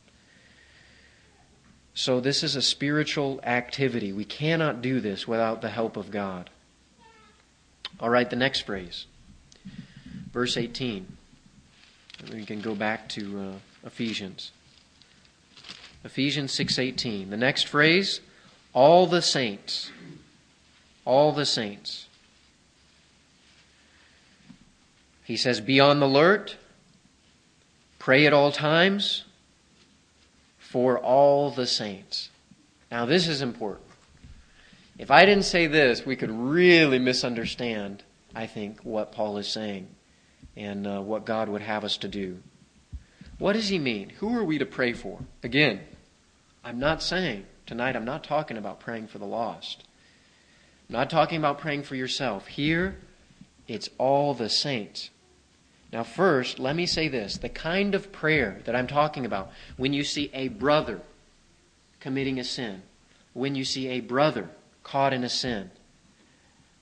[1.99, 4.13] So, this is a spiritual activity.
[4.13, 6.49] We cannot do this without the help of God.
[7.99, 9.07] All right, the next phrase.
[10.33, 11.17] Verse 18.
[12.33, 13.53] We can go back to uh,
[13.85, 14.53] Ephesians.
[16.05, 17.31] Ephesians 6:18.
[17.31, 18.21] The next phrase,
[18.73, 19.91] all the saints.
[21.05, 22.07] All the saints.
[25.25, 26.59] He says, Be on the alert,
[27.99, 29.25] pray at all times,
[30.71, 32.29] for all the saints.
[32.91, 33.87] Now, this is important.
[34.99, 38.03] If I didn't say this, we could really misunderstand,
[38.35, 39.89] I think, what Paul is saying
[40.57, 42.39] and uh, what God would have us to do.
[43.39, 44.11] What does he mean?
[44.19, 45.21] Who are we to pray for?
[45.43, 45.81] Again,
[46.63, 49.85] I'm not saying tonight, I'm not talking about praying for the lost.
[50.89, 52.47] I'm not talking about praying for yourself.
[52.47, 52.97] Here,
[53.67, 55.09] it's all the saints.
[55.93, 59.93] Now, first, let me say this the kind of prayer that I'm talking about, when
[59.93, 61.01] you see a brother
[62.01, 62.83] committing a sin,
[63.33, 64.51] when you see a brother
[64.83, 65.71] caught in a sin,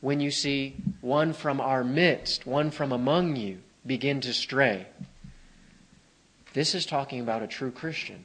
[0.00, 4.86] when you see one from our midst, one from among you, begin to stray,
[6.52, 8.24] this is talking about a true Christian.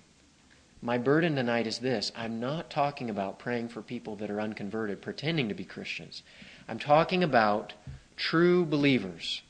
[0.81, 5.01] My burden tonight is this I'm not talking about praying for people that are unconverted,
[5.01, 6.23] pretending to be Christians.
[6.67, 7.73] I'm talking about
[8.15, 9.43] true believers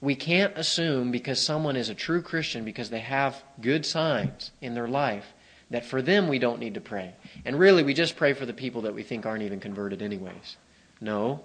[0.00, 4.74] we can't assume because someone is a true Christian, because they have good signs in
[4.74, 5.34] their life,
[5.70, 7.14] that for them we don't need to pray.
[7.44, 10.56] And really, we just pray for the people that we think aren't even converted, anyways.
[11.00, 11.42] No.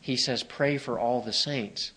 [0.00, 1.92] He says, pray for all the saints.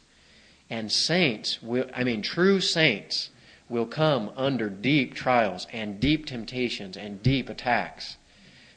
[0.70, 3.30] And saints, will, I mean, true saints,
[3.70, 8.18] will come under deep trials and deep temptations and deep attacks.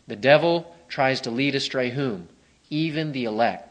[0.08, 2.28] The devil tries to lead astray whom?
[2.70, 3.69] Even the elect.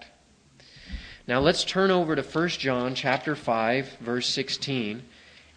[1.30, 5.04] Now let's turn over to 1 John chapter 5 verse 16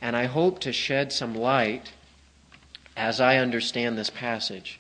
[0.02, 1.92] and I hope to shed some light
[2.94, 4.78] as I understand this passage.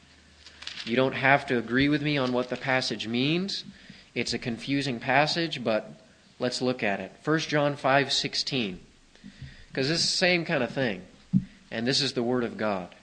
[0.84, 3.64] You don't have to agree with me on what the passage means.
[4.14, 5.90] It's a confusing passage, but
[6.38, 7.12] let's look at it.
[7.24, 8.78] 1 John 5:16.
[9.68, 11.00] Because this is the same kind of thing.
[11.70, 12.94] And this is the word of God.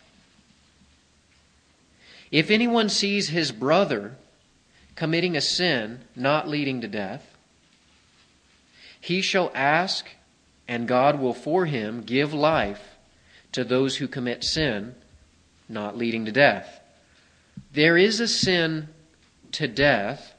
[2.30, 4.15] If anyone sees his brother
[4.95, 7.29] committing a sin not leading to death,
[9.00, 10.10] he shall ask,
[10.68, 12.98] and God will for him give life
[13.52, 14.96] to those who commit sin,
[15.68, 16.80] not leading to death.
[17.72, 18.89] There is a sin
[19.54, 20.34] to death.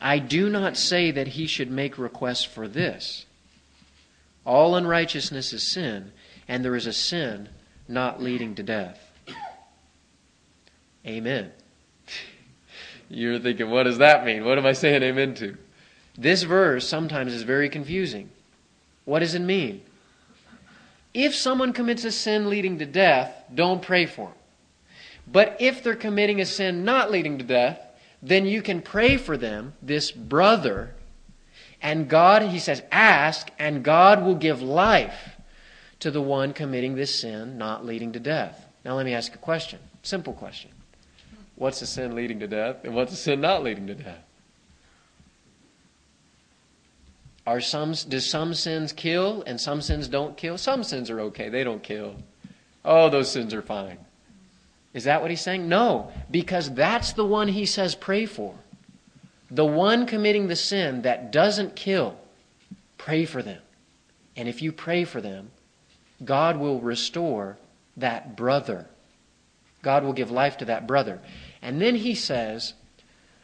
[0.00, 3.26] I do not say that he should make request for this.
[4.44, 6.12] All unrighteousness is sin,
[6.48, 7.48] and there is a sin
[7.88, 8.98] not leading to death.
[11.06, 11.52] Amen.
[13.08, 14.44] You're thinking, what does that mean?
[14.44, 15.56] What am I saying amen to?
[16.16, 18.30] This verse sometimes is very confusing.
[19.04, 19.82] What does it mean?
[21.14, 24.36] If someone commits a sin leading to death, don't pray for them.
[25.26, 27.80] But if they're committing a sin not leading to death,
[28.22, 30.94] then you can pray for them, this brother,
[31.80, 35.36] and God, he says, ask, and God will give life
[35.98, 38.66] to the one committing this sin not leading to death.
[38.84, 39.80] Now, let me ask a question.
[40.02, 40.70] Simple question.
[41.56, 44.24] What's a sin leading to death, and what's a sin not leading to death?
[47.46, 50.56] Are some, do some sins kill and some sins don't kill?
[50.58, 52.14] Some sins are okay, they don't kill.
[52.84, 53.98] Oh, those sins are fine.
[54.94, 55.68] Is that what he's saying?
[55.68, 58.54] No, because that's the one he says pray for.
[59.50, 62.16] The one committing the sin that doesn't kill,
[62.96, 63.60] pray for them.
[64.36, 65.50] And if you pray for them,
[66.24, 67.58] God will restore
[67.96, 68.86] that brother.
[69.82, 71.20] God will give life to that brother.
[71.60, 72.74] And then he says,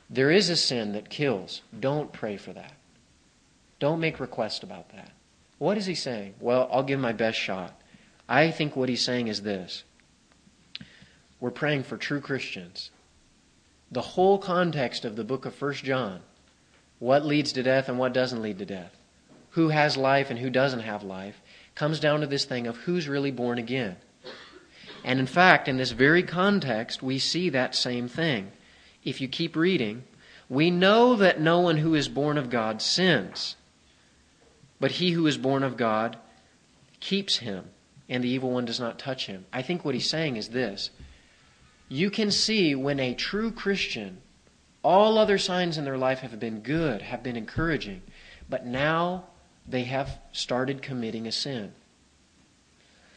[0.09, 1.62] There is a sin that kills.
[1.78, 2.72] Don't pray for that.
[3.79, 5.11] Don't make requests about that.
[5.59, 6.35] What is he saying?
[6.41, 7.81] Well, I'll give my best shot.
[8.29, 9.85] I think what he's saying is this
[11.41, 12.91] we're praying for true Christians.
[13.91, 16.20] The whole context of the book of 1 John
[16.99, 18.97] what leads to death and what doesn't lead to death,
[19.51, 21.41] who has life and who doesn't have life,
[21.74, 23.97] comes down to this thing of who's really born again.
[25.05, 28.51] And in fact, in this very context, we see that same thing.
[29.05, 30.03] If you keep reading,
[30.49, 33.55] we know that no one who is born of God sins,
[34.81, 36.18] but he who is born of God
[37.01, 37.64] keeps him,
[38.09, 39.47] and the evil one does not touch him.
[39.53, 40.91] I think what he's saying is this
[41.89, 44.18] you can see when a true Christian,
[44.83, 48.03] all other signs in their life have been good, have been encouraging,
[48.49, 49.24] but now
[49.66, 51.72] they have started committing a sin.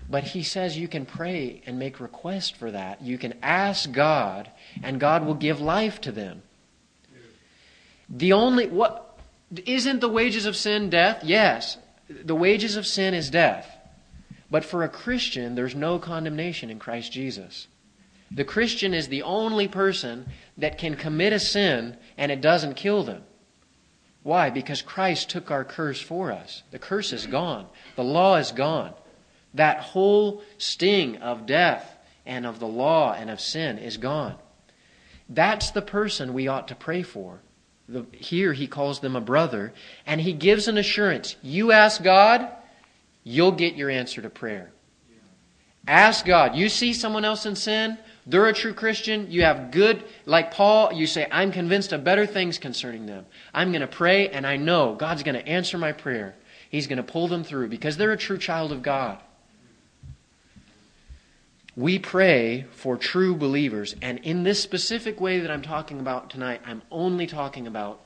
[0.09, 3.01] But he says you can pray and make request for that.
[3.01, 4.49] You can ask God,
[4.83, 6.43] and God will give life to them.
[8.09, 9.10] The only what
[9.65, 11.23] isn't the wages of sin death?
[11.23, 11.77] Yes.
[12.07, 13.67] The wages of sin is death.
[14.49, 17.67] But for a Christian, there's no condemnation in Christ Jesus.
[18.29, 20.27] The Christian is the only person
[20.57, 23.23] that can commit a sin and it doesn't kill them.
[24.23, 24.49] Why?
[24.49, 26.63] Because Christ took our curse for us.
[26.71, 27.67] The curse is gone.
[27.95, 28.93] The law is gone.
[29.53, 34.35] That whole sting of death and of the law and of sin is gone.
[35.27, 37.41] That's the person we ought to pray for.
[37.91, 39.73] The, here he calls them a brother,
[40.05, 41.35] and he gives an assurance.
[41.41, 42.47] You ask God,
[43.23, 44.71] you'll get your answer to prayer.
[45.87, 46.55] Ask God.
[46.55, 49.31] You see someone else in sin, they're a true Christian.
[49.31, 53.25] You have good, like Paul, you say, I'm convinced of better things concerning them.
[53.53, 56.35] I'm going to pray, and I know God's going to answer my prayer.
[56.69, 59.19] He's going to pull them through because they're a true child of God.
[61.75, 66.61] We pray for true believers, and in this specific way that I'm talking about tonight,
[66.65, 68.01] I'm only talking about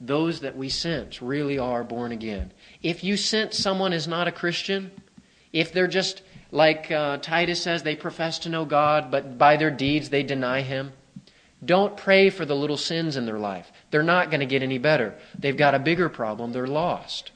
[0.00, 2.52] those that we sense really are born again.
[2.82, 4.90] If you sense someone is not a Christian,
[5.52, 9.70] if they're just like uh, Titus says, they profess to know God, but by their
[9.70, 10.92] deeds they deny Him.
[11.62, 13.70] Don't pray for the little sins in their life.
[13.90, 15.14] They're not going to get any better.
[15.38, 16.52] They've got a bigger problem.
[16.52, 17.32] They're lost.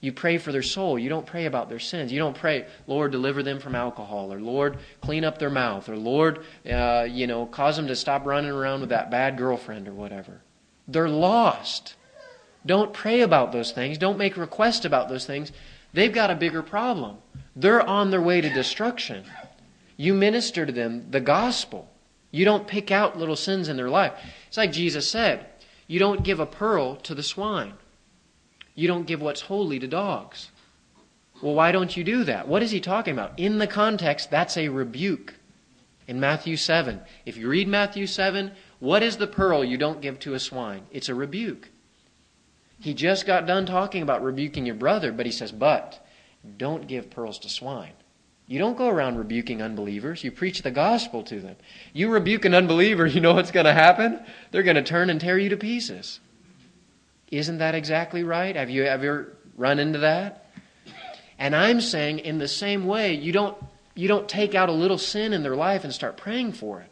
[0.00, 0.98] You pray for their soul.
[0.98, 2.12] You don't pray about their sins.
[2.12, 5.96] You don't pray, Lord, deliver them from alcohol, or Lord, clean up their mouth, or
[5.96, 9.92] Lord, uh, you know, cause them to stop running around with that bad girlfriend or
[9.92, 10.40] whatever.
[10.86, 11.96] They're lost.
[12.64, 13.98] Don't pray about those things.
[13.98, 15.52] Don't make requests about those things.
[15.92, 17.18] They've got a bigger problem.
[17.56, 19.24] They're on their way to destruction.
[19.96, 21.88] You minister to them the gospel.
[22.30, 24.12] You don't pick out little sins in their life.
[24.46, 25.46] It's like Jesus said
[25.86, 27.72] you don't give a pearl to the swine,
[28.78, 30.52] you don't give what's holy to dogs.
[31.42, 32.46] Well, why don't you do that?
[32.46, 33.36] What is he talking about?
[33.36, 35.34] In the context, that's a rebuke.
[36.06, 40.20] In Matthew 7, if you read Matthew 7, what is the pearl you don't give
[40.20, 40.82] to a swine?
[40.92, 41.70] It's a rebuke.
[42.78, 46.06] He just got done talking about rebuking your brother, but he says, but
[46.56, 47.94] don't give pearls to swine.
[48.46, 50.22] You don't go around rebuking unbelievers.
[50.22, 51.56] You preach the gospel to them.
[51.92, 54.20] You rebuke an unbeliever, you know what's going to happen?
[54.52, 56.20] They're going to turn and tear you to pieces.
[57.30, 58.56] Isn't that exactly right?
[58.56, 60.46] Have you ever run into that?
[61.38, 63.56] And I'm saying in the same way, you don't,
[63.94, 66.90] you don't take out a little sin in their life and start praying for it.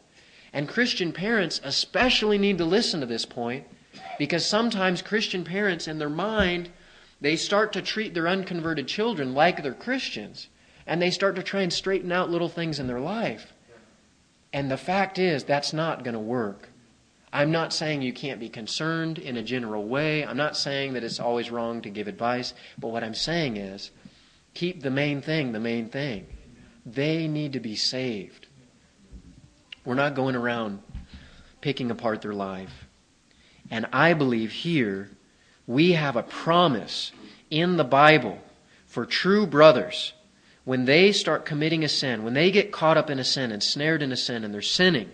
[0.53, 3.65] And Christian parents especially need to listen to this point
[4.17, 6.69] because sometimes Christian parents, in their mind,
[7.19, 10.47] they start to treat their unconverted children like they're Christians.
[10.85, 13.53] And they start to try and straighten out little things in their life.
[14.53, 16.69] And the fact is, that's not going to work.
[17.37, 20.25] I'm not saying you can't be concerned in a general way.
[20.25, 22.55] I'm not saying that it's always wrong to give advice.
[22.79, 23.91] But what I'm saying is,
[24.55, 26.25] keep the main thing the main thing.
[26.83, 28.47] They need to be saved.
[29.85, 30.79] We're not going around
[31.61, 32.87] picking apart their life.
[33.69, 35.11] And I believe here
[35.67, 37.11] we have a promise
[37.51, 38.39] in the Bible
[38.87, 40.13] for true brothers
[40.65, 43.61] when they start committing a sin, when they get caught up in a sin and
[43.61, 45.11] snared in a sin and they're sinning.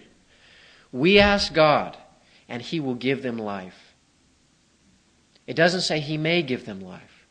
[0.94, 1.98] We ask God
[2.54, 3.96] and He will give them life.
[5.48, 7.26] It doesn't say He may give them life.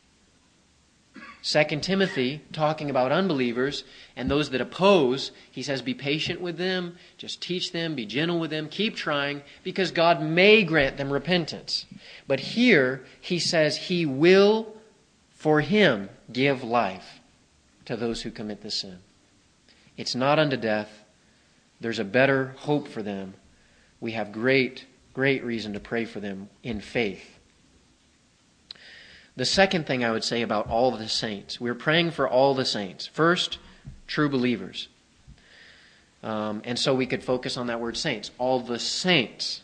[1.43, 3.85] 2 Timothy, talking about unbelievers
[4.17, 8.37] and those that oppose, he says, Be patient with them, just teach them, be gentle
[8.37, 11.85] with them, keep trying, because God may grant them repentance.
[12.27, 14.75] But here, he says, He will,
[15.31, 17.21] for Him, give life
[17.85, 18.97] to those who commit the sin.
[19.95, 21.05] It's not unto death.
[21.79, 23.35] There's a better hope for them.
[24.01, 27.39] We have great, great reason to pray for them in faith.
[29.35, 32.65] The second thing I would say about all the saints, we're praying for all the
[32.65, 33.07] saints.
[33.07, 33.57] First,
[34.05, 34.89] true believers.
[36.21, 39.61] Um, and so we could focus on that word saints, all the saints.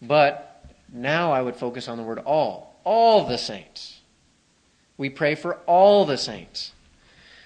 [0.00, 4.00] But now I would focus on the word all, all the saints.
[4.96, 6.72] We pray for all the saints.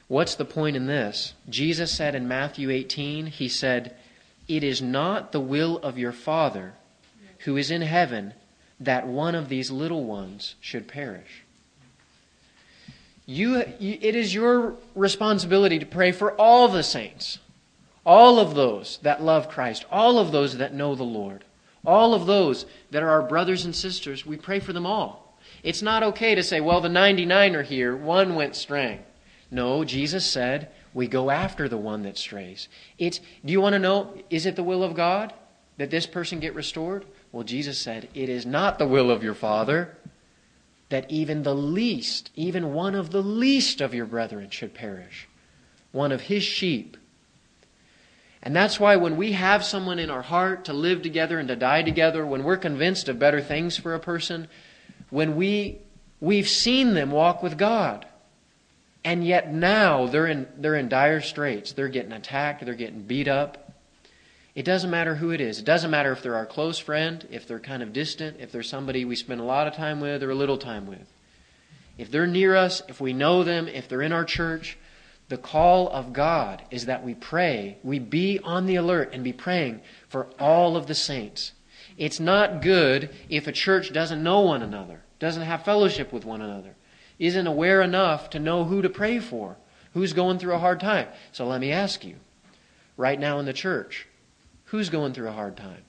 [0.07, 1.35] What's the point in this?
[1.49, 3.97] Jesus said in Matthew 18, He said,
[4.49, 6.74] It is not the will of your Father
[7.45, 8.34] who is in heaven
[8.78, 11.45] that one of these little ones should perish.
[13.26, 17.38] You, it is your responsibility to pray for all the saints,
[18.05, 21.45] all of those that love Christ, all of those that know the Lord,
[21.84, 24.26] all of those that are our brothers and sisters.
[24.26, 25.38] We pray for them all.
[25.62, 29.01] It's not okay to say, well, the 99 are here, one went straying.
[29.51, 32.68] No, Jesus said, we go after the one that strays.
[32.99, 35.32] It's, do you want to know, is it the will of God
[35.76, 37.05] that this person get restored?
[37.33, 39.97] Well, Jesus said, It is not the will of your Father
[40.91, 45.28] that even the least, even one of the least of your brethren should perish,
[45.93, 46.97] one of his sheep.
[48.43, 51.57] And that's why when we have someone in our heart to live together and to
[51.57, 54.49] die together, when we're convinced of better things for a person,
[55.11, 55.78] when we,
[56.20, 58.07] we've seen them walk with God,
[59.05, 61.72] and yet now they're in, they're in dire straits.
[61.72, 63.70] They're getting attacked, they're getting beat up,
[64.61, 65.58] it doesn't matter who it is.
[65.58, 68.62] It doesn't matter if they're our close friend, if they're kind of distant, if they're
[68.62, 71.11] somebody we spend a lot of time with or a little time with.
[71.96, 74.76] If they're near us, if we know them, if they're in our church,
[75.30, 79.32] the call of God is that we pray, we be on the alert and be
[79.32, 79.80] praying
[80.11, 81.52] for all of the saints.
[81.96, 86.42] It's not good if a church doesn't know one another, doesn't have fellowship with one
[86.42, 86.74] another,
[87.18, 89.56] isn't aware enough to know who to pray for,
[89.94, 91.08] who's going through a hard time.
[91.32, 92.16] So let me ask you,
[92.98, 94.06] right now in the church,
[94.71, 95.83] Who's going through a hard time?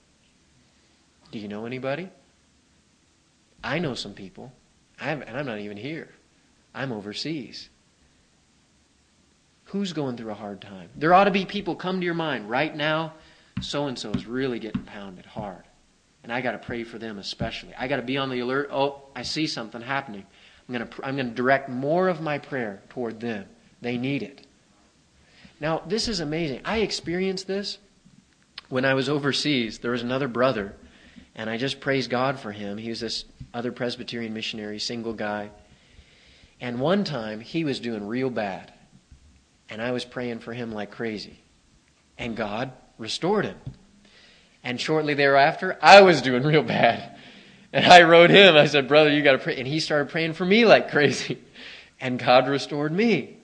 [1.30, 2.10] Do you know anybody?
[3.62, 4.52] I know some people,
[5.00, 6.08] I'm, and I'm not even here.
[6.74, 7.68] I'm overseas.
[9.66, 10.90] Who's going through a hard time?
[10.96, 13.12] There ought to be people come to your mind right now.
[13.60, 15.62] So and so is really getting pounded hard.
[16.24, 17.72] And I got to pray for them especially.
[17.78, 18.68] I got to be on the alert.
[18.72, 20.26] Oh, I see something happening.
[20.68, 23.46] I'm going to I'm going to direct more of my prayer toward them.
[23.80, 24.44] They need it.
[25.60, 26.62] Now, this is amazing.
[26.64, 27.78] I experienced this
[28.72, 30.74] when I was overseas, there was another brother,
[31.34, 32.78] and I just praised God for him.
[32.78, 35.50] He was this other Presbyterian missionary, single guy.
[36.58, 38.72] And one time, he was doing real bad.
[39.68, 41.38] And I was praying for him like crazy.
[42.16, 43.58] And God restored him.
[44.64, 47.18] And shortly thereafter, I was doing real bad.
[47.74, 49.58] And I wrote him, I said, Brother, you got to pray.
[49.58, 51.38] And he started praying for me like crazy.
[52.00, 53.36] And God restored me.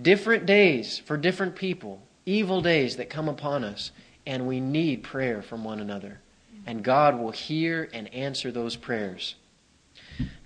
[0.00, 3.90] Different days for different people evil days that come upon us,
[4.26, 6.20] and we need prayer from one another.
[6.66, 9.34] And God will hear and answer those prayers.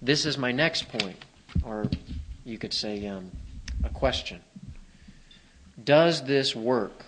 [0.01, 1.25] This is my next point,
[1.63, 1.91] or
[2.45, 3.31] you could say um,
[3.83, 4.41] a question.
[5.83, 7.05] Does this work?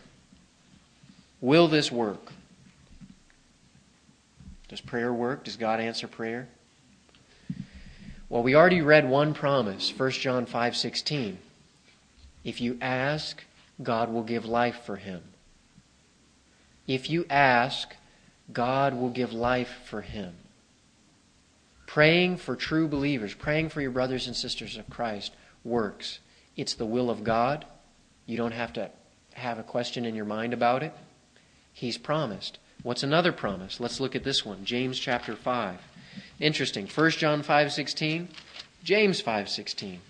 [1.41, 2.33] Will this work?
[4.69, 5.45] Does prayer work?
[5.45, 6.49] Does God answer prayer?
[8.29, 11.37] Well, we already read one promise, 1 John 5:16.
[12.43, 13.45] If you ask,
[13.83, 15.23] God will give life for him.
[16.87, 17.95] If you ask,
[18.53, 20.35] God will give life for him.
[21.87, 25.33] Praying for true believers, praying for your brothers and sisters of Christ
[25.65, 26.21] works.
[26.57, 27.65] It's the will of God.
[28.27, 28.91] You don't have to
[29.35, 30.93] have a question in your mind about it.
[31.73, 32.59] He's promised.
[32.83, 33.81] What's another promise?
[33.81, 34.65] Let's look at this one.
[34.65, 35.79] James chapter 5.
[36.41, 36.87] Interesting.
[36.87, 38.29] 1 John 5:16,
[38.83, 40.01] James 5:16.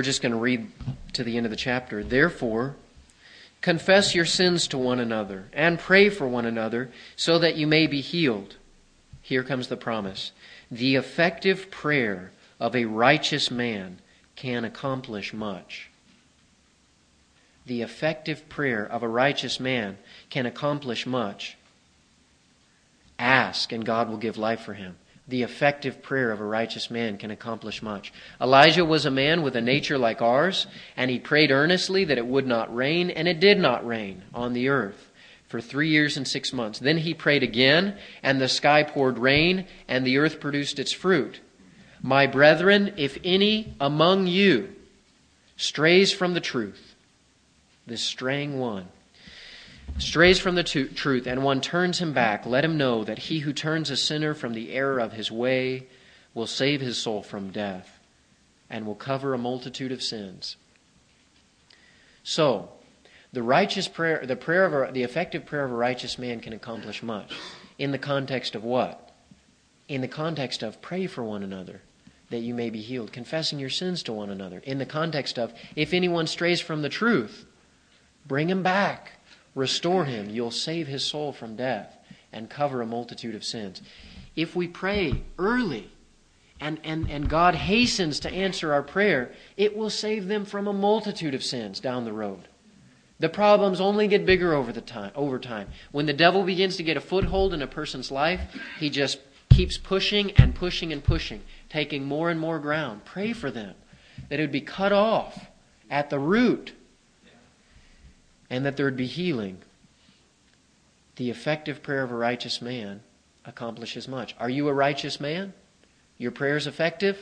[0.00, 0.66] We're just going to read
[1.12, 2.02] to the end of the chapter.
[2.02, 2.74] Therefore,
[3.60, 7.86] confess your sins to one another and pray for one another so that you may
[7.86, 8.56] be healed.
[9.20, 10.32] Here comes the promise.
[10.70, 13.98] The effective prayer of a righteous man
[14.36, 15.90] can accomplish much.
[17.66, 19.98] The effective prayer of a righteous man
[20.30, 21.58] can accomplish much.
[23.18, 24.96] Ask, and God will give life for him.
[25.30, 28.12] The effective prayer of a righteous man can accomplish much.
[28.40, 30.66] Elijah was a man with a nature like ours,
[30.96, 34.52] and he prayed earnestly that it would not rain, and it did not rain on
[34.52, 35.10] the earth
[35.46, 36.78] for three years and six months.
[36.78, 41.40] Then he prayed again, and the sky poured rain, and the earth produced its fruit.
[42.02, 44.74] My brethren, if any among you
[45.56, 46.94] strays from the truth,
[47.86, 48.88] this straying one,
[49.98, 53.52] strays from the truth, and one turns him back, let him know that he who
[53.52, 55.86] turns a sinner from the error of his way
[56.34, 57.98] will save his soul from death
[58.68, 60.56] and will cover a multitude of sins.
[62.22, 62.70] So,
[63.32, 66.52] the righteous prayer, the prayer of a, the effective prayer of a righteous man can
[66.52, 67.32] accomplish much.
[67.78, 69.10] In the context of what?
[69.88, 71.82] In the context of pray for one another
[72.30, 74.60] that you may be healed, confessing your sins to one another.
[74.64, 77.44] In the context of if anyone strays from the truth,
[78.26, 79.12] bring him back
[79.54, 80.30] Restore him.
[80.30, 81.96] You'll save his soul from death
[82.32, 83.82] and cover a multitude of sins.
[84.36, 85.90] If we pray early
[86.60, 90.72] and, and, and God hastens to answer our prayer, it will save them from a
[90.72, 92.48] multitude of sins down the road.
[93.18, 95.68] The problems only get bigger over the time over time.
[95.92, 98.40] When the devil begins to get a foothold in a person's life,
[98.78, 99.18] he just
[99.50, 103.04] keeps pushing and pushing and pushing, taking more and more ground.
[103.04, 103.74] Pray for them
[104.28, 105.48] that it would be cut off
[105.90, 106.72] at the root
[108.50, 109.58] and that there would be healing.
[111.16, 113.02] The effective prayer of a righteous man
[113.44, 114.34] accomplishes much.
[114.38, 115.54] Are you a righteous man?
[116.18, 117.18] Your prayer is effective?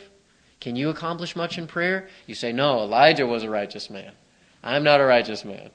[0.60, 2.08] Can you accomplish much in prayer?
[2.26, 4.12] You say, No, Elijah was a righteous man.
[4.62, 5.70] I'm not a righteous man.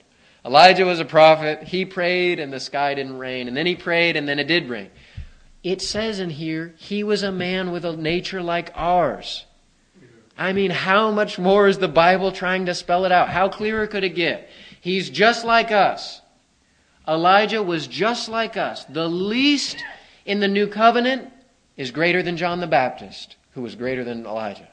[0.46, 1.64] Elijah was a prophet.
[1.64, 3.48] He prayed and the sky didn't rain.
[3.48, 4.90] And then he prayed and then it did rain.
[5.64, 9.46] It says in here, he was a man with a nature like ours.
[10.38, 13.30] I mean, how much more is the Bible trying to spell it out?
[13.30, 14.50] How clearer could it get?
[14.84, 16.20] He's just like us.
[17.08, 18.84] Elijah was just like us.
[18.84, 19.78] The least
[20.26, 21.32] in the new covenant
[21.78, 24.68] is greater than John the Baptist, who was greater than Elijah.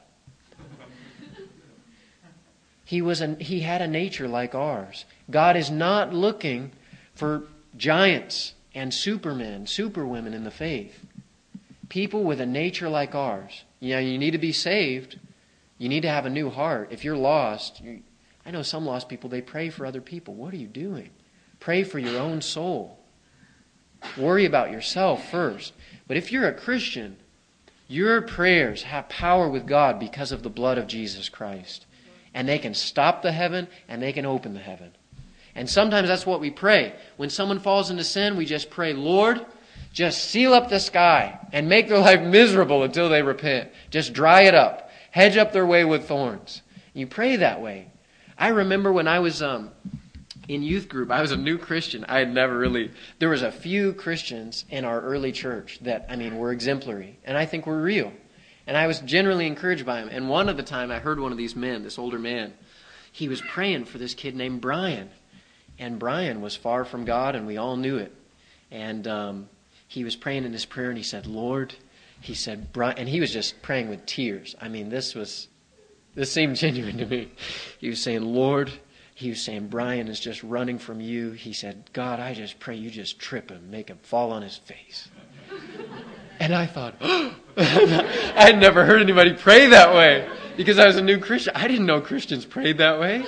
[2.83, 5.05] He, was a, he had a nature like ours.
[5.29, 6.73] God is not looking
[7.15, 7.43] for
[7.77, 11.05] giants and supermen, superwomen in the faith.
[11.87, 13.63] People with a nature like ours.
[13.79, 15.17] You know, you need to be saved.
[15.77, 16.89] You need to have a new heart.
[16.91, 18.01] If you're lost, you,
[18.45, 20.33] I know some lost people, they pray for other people.
[20.33, 21.09] What are you doing?
[21.59, 22.97] Pray for your own soul.
[24.17, 25.73] Worry about yourself first.
[26.07, 27.17] But if you're a Christian,
[27.87, 31.85] your prayers have power with God because of the blood of Jesus Christ.
[32.33, 34.91] And they can stop the heaven and they can open the heaven.
[35.53, 36.95] And sometimes that's what we pray.
[37.17, 39.45] When someone falls into sin, we just pray, Lord,
[39.93, 43.69] just seal up the sky and make their life miserable until they repent.
[43.89, 44.89] Just dry it up.
[45.11, 46.61] Hedge up their way with thorns.
[46.93, 47.90] You pray that way.
[48.41, 49.69] I remember when I was um,
[50.47, 52.03] in youth group, I was a new Christian.
[52.09, 52.89] I had never really.
[53.19, 57.37] There was a few Christians in our early church that I mean were exemplary, and
[57.37, 58.11] I think were real.
[58.65, 60.09] And I was generally encouraged by them.
[60.11, 62.55] And one of the time, I heard one of these men, this older man,
[63.11, 65.11] he was praying for this kid named Brian,
[65.77, 68.11] and Brian was far from God, and we all knew it.
[68.71, 69.49] And um,
[69.87, 71.75] he was praying in his prayer, and he said, "Lord,"
[72.19, 74.55] he said, "Brian," and he was just praying with tears.
[74.59, 75.47] I mean, this was
[76.15, 77.31] this seemed genuine to me.
[77.79, 78.71] He was saying, Lord,
[79.13, 81.31] he was saying, Brian is just running from you.
[81.31, 84.57] He said, God, I just pray you just trip him, make him fall on his
[84.57, 85.09] face.
[86.39, 87.35] And I thought, oh.
[87.55, 91.53] I had never heard anybody pray that way because I was a new Christian.
[91.55, 93.23] I didn't know Christians prayed that way.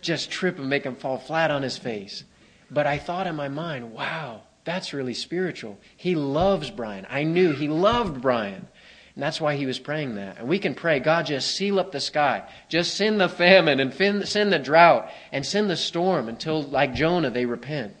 [0.00, 2.24] Just trip him, make him fall flat on his face.
[2.70, 5.78] But I thought in my mind, wow, that's really spiritual.
[5.96, 7.06] He loves Brian.
[7.08, 8.66] I knew he loved Brian.
[9.14, 10.38] And that's why he was praying that.
[10.38, 12.44] And we can pray, God, just seal up the sky.
[12.68, 13.92] Just send the famine and
[14.26, 17.94] send the drought and send the storm until, like Jonah, they repent.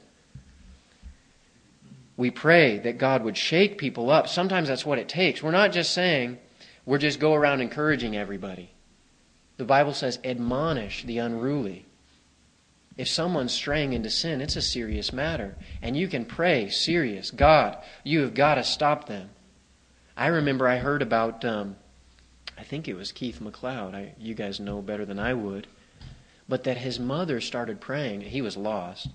[2.16, 4.28] We pray that God would shake people up.
[4.28, 5.42] Sometimes that's what it takes.
[5.42, 6.38] We're not just saying,
[6.86, 8.70] we're just go around encouraging everybody.
[9.58, 11.84] The Bible says, admonish the unruly.
[12.96, 15.56] If someone's straying into sin, it's a serious matter.
[15.82, 17.30] And you can pray, serious.
[17.30, 19.30] God, you have got to stop them.
[20.16, 21.76] I remember I heard about, um,
[22.58, 23.94] I think it was Keith McLeod.
[23.94, 25.66] I, you guys know better than I would.
[26.48, 28.22] But that his mother started praying.
[28.22, 29.08] He was lost.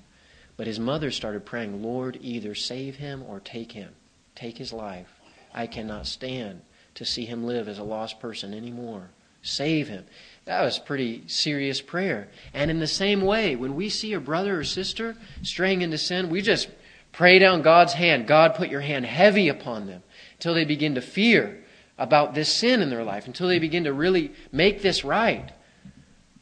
[0.55, 3.93] But his mother started praying, Lord, either save him or take him.
[4.33, 5.19] Take his life.
[5.53, 6.61] I cannot stand
[6.95, 9.09] to see him live as a lost person anymore.
[9.43, 10.05] Save him.
[10.45, 12.27] That was pretty serious prayer.
[12.55, 16.29] And in the same way, when we see a brother or sister straying into sin,
[16.29, 16.69] we just
[17.11, 18.25] pray down God's hand.
[18.25, 20.01] God, put your hand heavy upon them
[20.37, 21.63] until they begin to fear
[21.97, 25.51] about this sin in their life, until they begin to really make this right.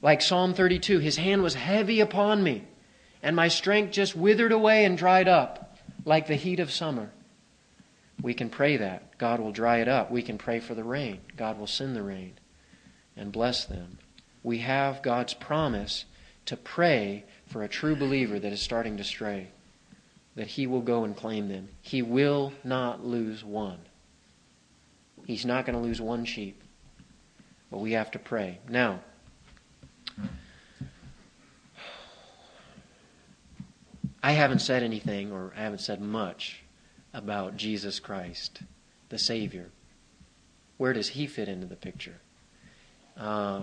[0.02, 2.64] Like Psalm 32, his hand was heavy upon me,
[3.24, 7.12] and my strength just withered away and dried up like the heat of summer.
[8.22, 9.18] We can pray that.
[9.18, 10.12] God will dry it up.
[10.12, 11.22] We can pray for the rain.
[11.36, 12.34] God will send the rain
[13.16, 13.98] and bless them.
[14.44, 16.06] We have God's promise
[16.46, 19.50] to pray for a true believer that is starting to stray,
[20.36, 21.70] that he will go and claim them.
[21.82, 23.80] He will not lose one.
[25.26, 26.62] He's not going to lose one sheep.
[27.72, 28.60] But we have to pray.
[28.70, 29.00] Now,
[34.22, 36.64] I haven't said anything, or I haven't said much
[37.14, 38.60] about Jesus Christ,
[39.10, 39.70] the Savior.
[40.78, 42.16] Where does he fit into the picture?
[43.18, 43.62] Uh,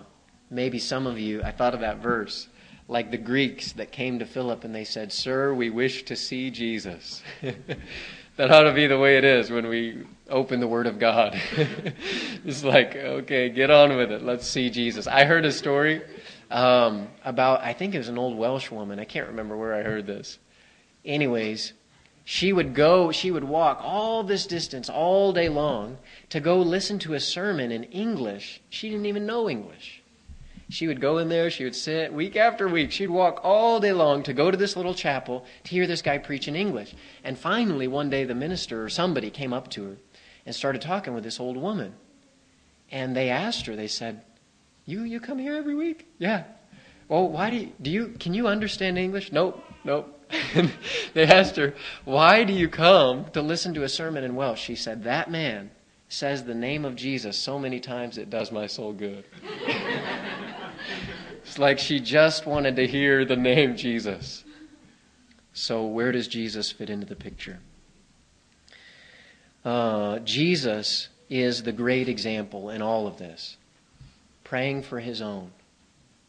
[0.50, 2.48] maybe some of you, I thought of that verse,
[2.88, 6.50] like the Greeks that came to Philip and they said, Sir, we wish to see
[6.50, 7.22] Jesus.
[8.36, 11.40] that ought to be the way it is when we open the Word of God.
[12.44, 14.22] it's like, okay, get on with it.
[14.22, 15.06] Let's see Jesus.
[15.06, 16.02] I heard a story
[16.50, 18.98] um, about, I think it was an old Welsh woman.
[18.98, 20.38] I can't remember where I heard this.
[21.04, 21.72] Anyways,
[22.24, 25.98] she would go, she would walk all this distance all day long
[26.30, 28.60] to go listen to a sermon in English.
[28.70, 30.01] She didn't even know English.
[30.72, 32.92] She would go in there, she would sit week after week.
[32.92, 36.16] She'd walk all day long to go to this little chapel to hear this guy
[36.16, 36.94] preach in English.
[37.22, 39.96] And finally, one day, the minister or somebody came up to her
[40.46, 41.92] and started talking with this old woman.
[42.90, 44.22] And they asked her, they said,
[44.86, 46.06] You, you come here every week?
[46.16, 46.44] Yeah.
[47.06, 49.30] Well, why do you, do you, can you understand English?
[49.30, 50.26] Nope, nope.
[51.12, 51.74] they asked her,
[52.06, 54.62] Why do you come to listen to a sermon in Welsh?
[54.62, 55.70] She said, That man
[56.08, 59.26] says the name of Jesus so many times it does my soul good.
[61.52, 64.42] it's like she just wanted to hear the name Jesus.
[65.52, 67.58] So, where does Jesus fit into the picture?
[69.62, 73.58] Uh, Jesus is the great example in all of this.
[74.44, 75.50] Praying for his own,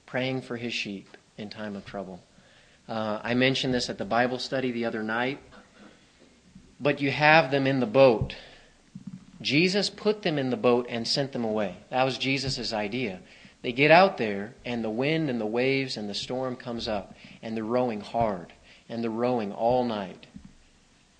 [0.05, 2.19] praying for his sheep in time of trouble.
[2.89, 5.39] Uh, I mentioned this at the Bible study the other night.
[6.81, 8.35] But you have them in the boat.
[9.41, 11.77] Jesus put them in the boat and sent them away.
[11.91, 13.21] That was Jesus' idea.
[13.63, 17.15] They get out there, and the wind and the waves and the storm comes up,
[17.41, 18.53] and they're rowing hard,
[18.89, 20.27] and they're rowing all night,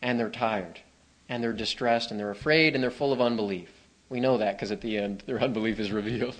[0.02, 0.82] and they're tired,
[1.30, 3.70] and they're distressed, and they're afraid, and they're full of unbelief.
[4.10, 6.36] We know that because at the end, their unbelief is revealed.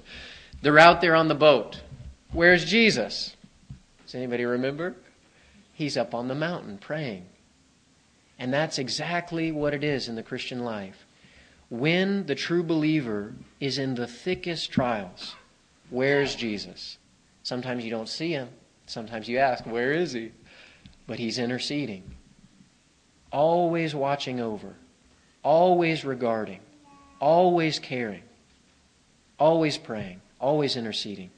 [0.62, 1.82] They're out there on the boat.
[2.34, 3.36] Where's Jesus?
[4.06, 4.96] Does anybody remember?
[5.74, 7.26] He's up on the mountain praying.
[8.38, 11.06] And that's exactly what it is in the Christian life.
[11.70, 15.36] When the true believer is in the thickest trials,
[15.90, 16.98] where's Jesus?
[17.44, 18.50] Sometimes you don't see him.
[18.86, 20.32] Sometimes you ask, where is he?
[21.08, 22.04] But he's interceding,
[23.32, 24.76] always watching over,
[25.44, 26.60] always regarding,
[27.20, 28.24] always caring,
[29.38, 31.32] always praying, always interceding.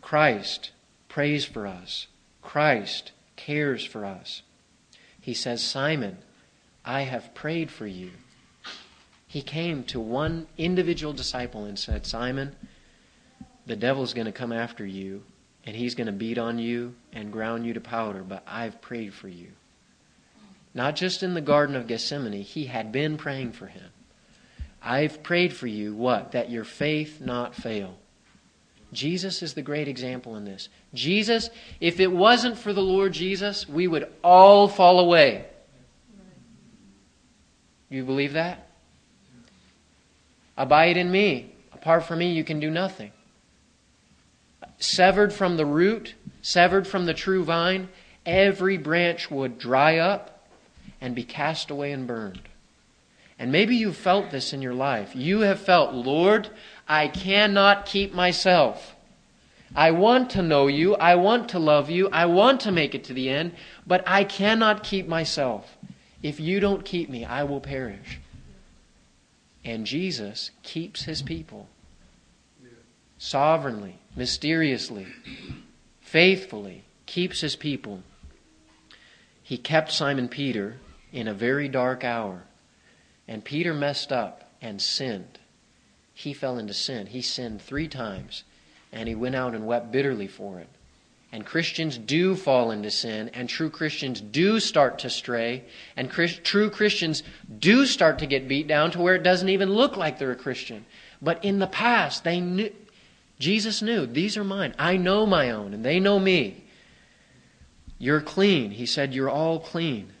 [0.00, 0.70] Christ
[1.08, 2.06] prays for us.
[2.40, 4.42] Christ cares for us.
[5.20, 6.18] He says, Simon,
[6.84, 8.12] I have prayed for you.
[9.26, 12.56] He came to one individual disciple and said, Simon,
[13.68, 15.22] the devil's going to come after you,
[15.64, 19.12] and he's going to beat on you and ground you to powder, but I've prayed
[19.12, 19.48] for you.
[20.74, 23.90] Not just in the Garden of Gethsemane, he had been praying for him.
[24.82, 26.32] I've prayed for you, what?
[26.32, 27.98] That your faith not fail.
[28.90, 30.70] Jesus is the great example in this.
[30.94, 35.44] Jesus, if it wasn't for the Lord Jesus, we would all fall away.
[37.90, 38.66] You believe that?
[40.56, 41.52] Abide in me.
[41.72, 43.12] Apart from me, you can do nothing.
[44.78, 47.88] Severed from the root, severed from the true vine,
[48.24, 50.46] every branch would dry up
[51.00, 52.42] and be cast away and burned.
[53.38, 55.14] And maybe you've felt this in your life.
[55.14, 56.48] You have felt, Lord,
[56.88, 58.96] I cannot keep myself.
[59.74, 60.94] I want to know you.
[60.96, 62.08] I want to love you.
[62.10, 63.52] I want to make it to the end,
[63.86, 65.76] but I cannot keep myself.
[66.22, 68.18] If you don't keep me, I will perish.
[69.64, 71.68] And Jesus keeps his people
[73.18, 75.06] sovereignly, mysteriously,
[76.00, 78.02] faithfully, keeps his people.
[79.42, 80.76] He kept Simon Peter
[81.12, 82.44] in a very dark hour.
[83.26, 85.38] And Peter messed up and sinned
[86.18, 87.06] he fell into sin.
[87.06, 88.42] He sinned three times,
[88.90, 90.68] and he went out and wept bitterly for it.
[91.30, 95.62] And Christians do fall into sin, and true Christians do start to stray,
[95.96, 97.22] and true Christians
[97.60, 100.36] do start to get beat down to where it doesn't even look like they're a
[100.36, 100.86] Christian.
[101.22, 102.72] But in the past, they knew,
[103.38, 104.74] Jesus knew, these are mine.
[104.78, 106.64] I know my own, and they know me.
[107.98, 108.72] You're clean.
[108.72, 110.12] He said, You're all clean.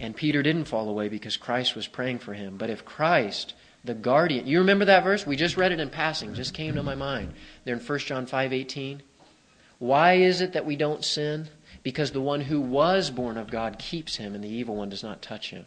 [0.00, 2.56] And Peter didn't fall away because Christ was praying for him.
[2.56, 3.54] But if Christ
[3.84, 4.46] the guardian.
[4.46, 5.26] You remember that verse?
[5.26, 7.34] We just read it in passing, just came to my mind.
[7.64, 9.02] There in 1 John 5:18.
[9.78, 11.48] Why is it that we don't sin?
[11.82, 15.02] Because the one who was born of God keeps him and the evil one does
[15.02, 15.66] not touch him.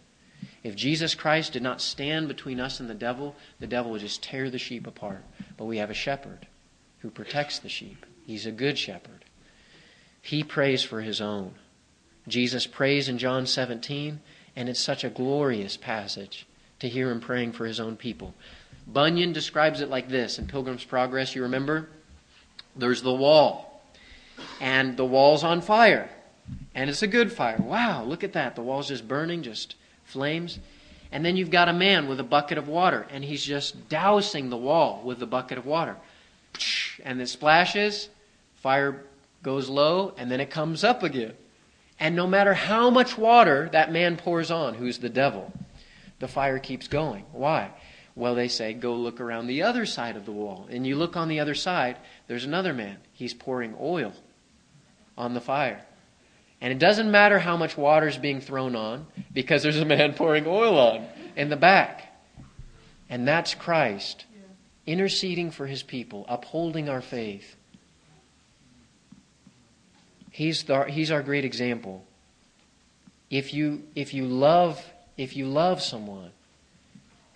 [0.64, 4.24] If Jesus Christ did not stand between us and the devil, the devil would just
[4.24, 5.24] tear the sheep apart.
[5.56, 6.48] But we have a shepherd
[7.00, 8.06] who protects the sheep.
[8.26, 9.24] He's a good shepherd.
[10.22, 11.54] He prays for his own.
[12.28, 14.20] Jesus prays in John 17,
[14.56, 16.46] and it's such a glorious passage
[16.80, 18.34] to hear him praying for his own people.
[18.86, 21.88] Bunyan describes it like this in Pilgrim's Progress, you remember?
[22.76, 23.82] There's the wall,
[24.60, 26.10] and the wall's on fire,
[26.76, 27.58] and it's a good fire.
[27.60, 28.56] Wow, look at that.
[28.56, 29.76] The wall's just burning, just
[30.08, 30.60] flames.
[31.12, 34.50] And then you've got a man with a bucket of water, and he's just dousing
[34.50, 35.96] the wall with the bucket of water.
[37.06, 38.10] And it splashes,
[38.56, 39.06] fire
[39.44, 41.34] goes low, and then it comes up again.
[42.00, 45.52] And no matter how much water that man pours on, who's the devil,
[46.20, 47.26] the fire keeps going.
[47.32, 47.72] Why?
[48.16, 50.68] Well, they say, go look around the other side of the wall.
[50.70, 51.98] And you look on the other side,
[52.28, 52.98] there's another man.
[53.14, 54.14] He's pouring oil
[55.18, 55.86] on the fire.
[56.60, 60.14] And it doesn't matter how much water is being thrown on, because there's a man
[60.14, 61.06] pouring oil on
[61.36, 62.04] in the back.
[63.10, 64.26] And that's Christ
[64.86, 67.56] interceding for his people, upholding our faith.
[70.32, 72.06] He's, the, he's our great example.
[73.30, 74.82] If you, if you love
[75.18, 76.30] if you love someone,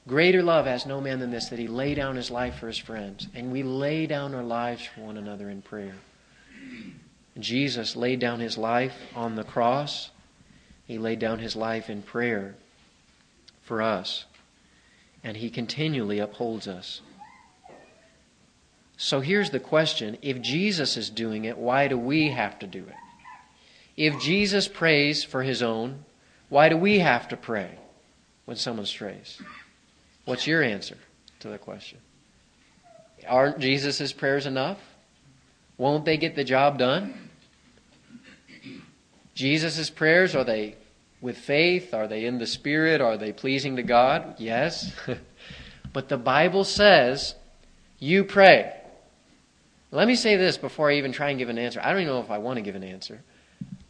[0.08, 2.78] greater love has no man than this, that he lay down his life for his
[2.78, 3.28] friends.
[3.34, 5.96] And we lay down our lives for one another in prayer.
[7.40, 10.12] Jesus laid down his life on the cross.
[10.86, 12.56] He laid down his life in prayer
[13.64, 14.26] for us.
[15.24, 17.02] And he continually upholds us.
[18.98, 22.80] So here's the question if Jesus is doing it, why do we have to do
[22.80, 22.96] it?
[23.98, 26.06] If Jesus prays for his own,
[26.50, 27.80] why do we have to pray
[28.46, 29.42] when someone strays?
[30.26, 30.98] What's your answer
[31.40, 32.00] to the question?
[33.28, 34.80] Aren't Jesus' prayers enough?
[35.78, 37.14] Won't they get the job done?
[39.34, 40.76] Jesus' prayers, are they
[41.22, 41.94] with faith?
[41.94, 43.02] Are they in the Spirit?
[43.02, 44.36] Are they pleasing to God?
[44.38, 44.92] Yes.
[45.94, 47.36] but the Bible says,
[48.00, 48.74] you pray.
[49.92, 51.82] Let me say this before I even try and give an answer.
[51.84, 53.22] I don't even know if I want to give an answer.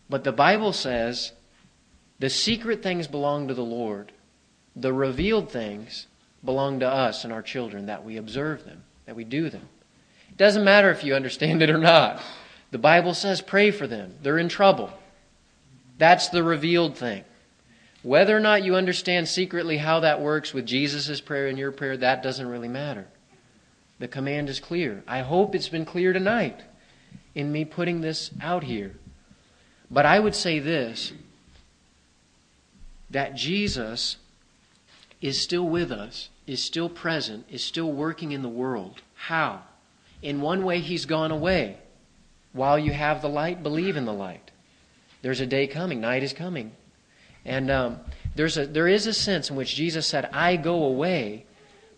[0.09, 1.31] But the Bible says
[2.19, 4.11] the secret things belong to the Lord.
[4.75, 6.07] The revealed things
[6.43, 9.67] belong to us and our children, that we observe them, that we do them.
[10.41, 12.19] Doesn't matter if you understand it or not.
[12.71, 14.15] The Bible says pray for them.
[14.23, 14.91] They're in trouble.
[15.99, 17.25] That's the revealed thing.
[18.01, 21.95] Whether or not you understand secretly how that works with Jesus' prayer and your prayer,
[21.95, 23.05] that doesn't really matter.
[23.99, 25.03] The command is clear.
[25.07, 26.59] I hope it's been clear tonight
[27.35, 28.93] in me putting this out here.
[29.91, 31.13] But I would say this
[33.11, 34.17] that Jesus
[35.21, 39.03] is still with us, is still present, is still working in the world.
[39.13, 39.65] How?
[40.21, 41.77] In one way, he's gone away.
[42.53, 44.51] While you have the light, believe in the light.
[45.21, 46.73] There's a day coming, night is coming.
[47.45, 47.99] And um,
[48.35, 51.45] there's a, there is a sense in which Jesus said, I go away,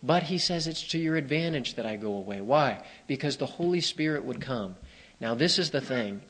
[0.02, 2.40] but he says it's to your advantage that I go away.
[2.40, 2.84] Why?
[3.06, 4.76] Because the Holy Spirit would come.
[5.20, 6.22] Now, this is the thing.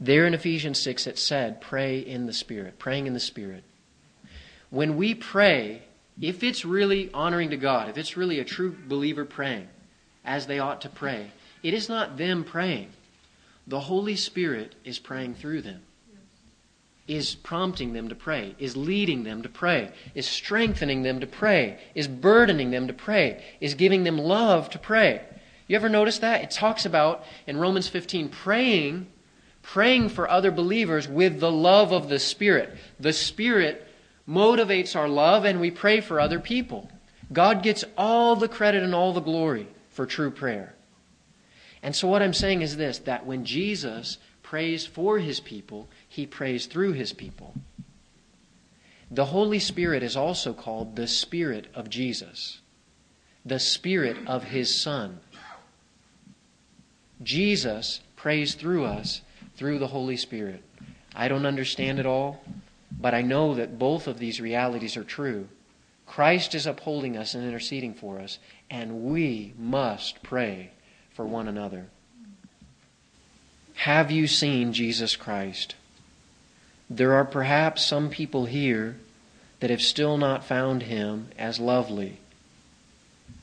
[0.00, 3.64] There in Ephesians 6, it said, pray in the Spirit, praying in the Spirit.
[4.70, 5.82] When we pray,
[6.20, 9.68] if it's really honoring to God, if it's really a true believer praying
[10.24, 12.90] as they ought to pray, it is not them praying.
[13.66, 15.82] The Holy Spirit is praying through them,
[17.06, 21.78] is prompting them to pray, is leading them to pray, is strengthening them to pray,
[21.94, 25.22] is burdening them to pray, is giving them love to pray.
[25.66, 26.42] You ever notice that?
[26.42, 29.06] It talks about in Romans 15 praying
[29.62, 32.74] praying for other believers with the love of the Spirit.
[32.98, 33.86] The Spirit
[34.26, 36.90] motivates our love, and we pray for other people.
[37.30, 40.76] God gets all the credit and all the glory for true prayer.
[41.82, 46.24] And so, what I'm saying is this that when Jesus prays for his people, he
[46.24, 47.52] prays through his people.
[49.10, 52.60] The Holy Spirit is also called the Spirit of Jesus,
[53.44, 55.18] the Spirit of his Son.
[57.20, 59.22] Jesus prays through us
[59.56, 60.62] through the Holy Spirit.
[61.12, 62.40] I don't understand it all,
[63.00, 65.48] but I know that both of these realities are true.
[66.06, 68.38] Christ is upholding us and interceding for us,
[68.70, 70.70] and we must pray
[71.14, 71.86] for one another.
[73.74, 75.74] Have you seen Jesus Christ?
[76.90, 78.96] There are perhaps some people here
[79.60, 82.18] that have still not found him as lovely,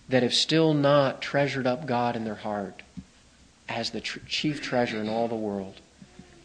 [0.10, 2.82] that have still not treasured up God in their heart
[3.68, 5.76] as the tr- chief treasure in all the world.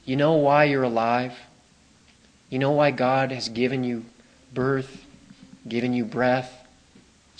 [0.04, 1.38] You know why you're alive?
[2.48, 4.04] You know why God has given you
[4.52, 5.04] birth,
[5.68, 6.59] given you breath,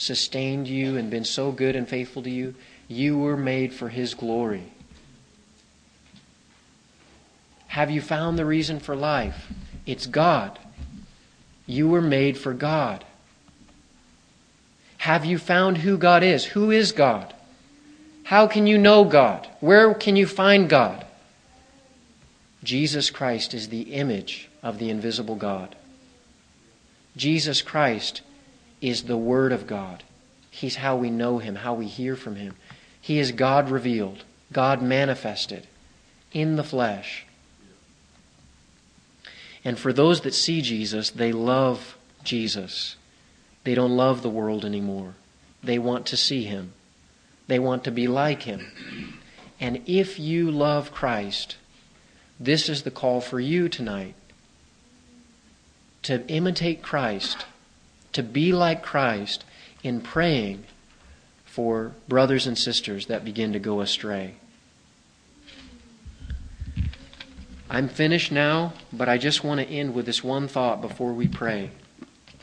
[0.01, 2.55] sustained you, and been so good and faithful to you?
[2.89, 4.73] You were made for His glory.
[7.67, 9.53] Have you found the reason for life?
[9.85, 10.59] It's God.
[11.67, 13.05] You were made for God.
[14.97, 16.47] Have you found who God is?
[16.47, 17.35] Who is God?
[18.25, 19.47] How can you know God?
[19.61, 21.05] Where can you find God?
[22.65, 25.77] Jesus Christ is the image of the invisible God.
[27.19, 28.23] Jesus Christ
[28.81, 30.03] is the Word of God.
[30.51, 32.57] He's how we know Him, how we hear from Him.
[33.01, 35.67] He is God revealed, God manifested
[36.33, 37.25] in the flesh.
[39.65, 42.97] And for those that see Jesus, they love Jesus.
[43.65, 45.15] They don't love the world anymore.
[45.63, 46.73] They want to see Him,
[47.47, 48.73] they want to be like Him.
[49.61, 51.57] And if you love Christ,
[52.39, 54.15] this is the call for you tonight
[56.03, 57.45] to imitate Christ,
[58.13, 59.45] to be like Christ
[59.83, 60.65] in praying
[61.45, 64.37] for brothers and sisters that begin to go astray.
[67.69, 71.29] I'm finished now, but I just want to end with this one thought before we
[71.29, 71.71] pray.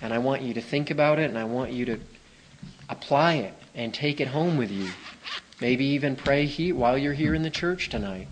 [0.01, 1.99] And I want you to think about it and I want you to
[2.87, 4.89] apply it and take it home with you.
[5.59, 8.27] Maybe even pray he, while you're here in the church tonight.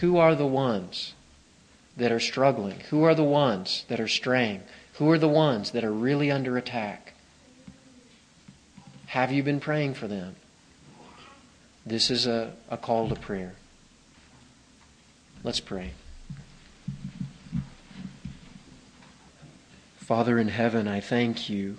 [0.00, 1.14] Who are the ones
[1.96, 2.80] that are struggling?
[2.90, 4.62] Who are the ones that are straying?
[4.98, 7.12] Who are the ones that are really under attack?
[9.08, 10.36] Have you been praying for them?
[11.84, 13.54] This is a, a call to prayer.
[15.44, 15.92] Let's pray.
[19.98, 21.76] Father in heaven, I thank you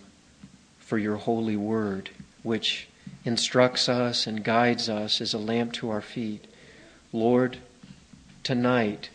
[0.80, 2.11] for your holy word,
[2.43, 2.88] which
[3.26, 6.45] instructs us and guides us as a lamp to our feet.
[7.11, 7.57] Lord,
[8.43, 9.09] tonight,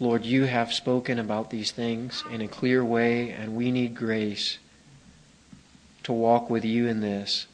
[0.00, 4.58] Lord, you have spoken about these things in a clear way, and we need grace
[6.02, 7.46] to walk with you in this.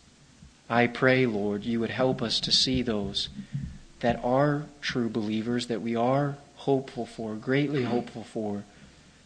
[0.68, 3.28] I pray, Lord, you would help us to see those
[4.00, 8.64] that are true believers, that we are hopeful for, greatly hopeful for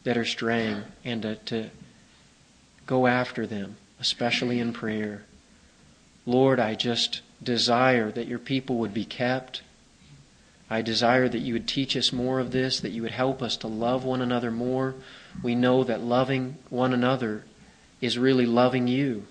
[0.04, 1.70] that are straying and to, to
[2.86, 5.22] go after them, especially in prayer.
[6.26, 9.62] Lord, I just desire that your people would be kept.
[10.70, 13.56] I desire that you would teach us more of this, that you would help us
[13.58, 14.94] to love one another more.
[15.42, 17.44] We know that loving one another
[18.00, 19.26] is really loving you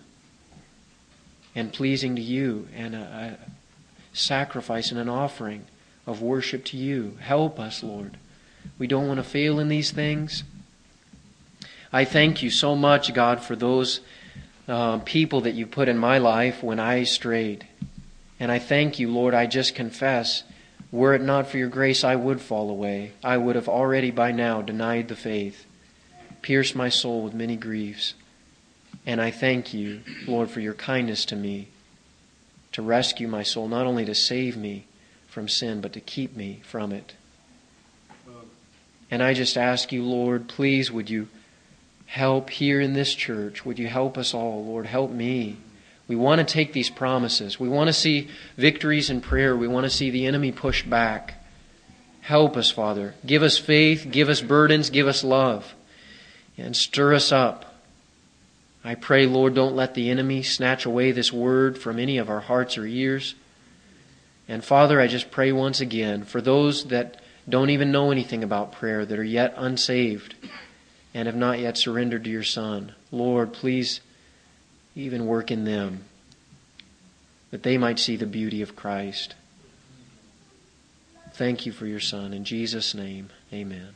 [1.55, 5.65] and pleasing to you and a, a sacrifice and an offering
[6.05, 7.17] of worship to you.
[7.21, 8.17] Help us, Lord.
[8.77, 10.43] We don't want to fail in these things.
[11.91, 13.99] I thank you so much, God, for those
[14.67, 17.67] uh, people that you put in my life when I strayed.
[18.39, 19.33] And I thank you, Lord.
[19.33, 20.43] I just confess,
[20.93, 23.13] were it not for your grace, I would fall away.
[23.23, 25.65] I would have already by now denied the faith,
[26.43, 28.13] pierced my soul with many griefs.
[29.03, 31.69] And I thank you, Lord, for your kindness to me,
[32.73, 34.85] to rescue my soul, not only to save me
[35.27, 37.15] from sin, but to keep me from it.
[39.09, 41.27] And I just ask you, Lord, please would you
[42.05, 43.65] help here in this church.
[43.65, 44.85] Would you help us all, Lord?
[44.85, 45.57] Help me.
[46.07, 47.59] We want to take these promises.
[47.59, 49.55] We want to see victories in prayer.
[49.55, 51.35] We want to see the enemy pushed back.
[52.21, 53.15] Help us, Father.
[53.25, 55.73] Give us faith, give us burdens, give us love,
[56.57, 57.73] and stir us up.
[58.83, 62.41] I pray, Lord, don't let the enemy snatch away this word from any of our
[62.41, 63.35] hearts or ears.
[64.47, 68.73] And Father, I just pray once again for those that don't even know anything about
[68.73, 70.35] prayer, that are yet unsaved
[71.13, 72.93] and have not yet surrendered to your Son.
[73.11, 74.01] Lord, please
[74.95, 76.03] even work in them
[77.51, 79.35] that they might see the beauty of Christ.
[81.33, 82.33] Thank you for your Son.
[82.33, 83.95] In Jesus' name, amen.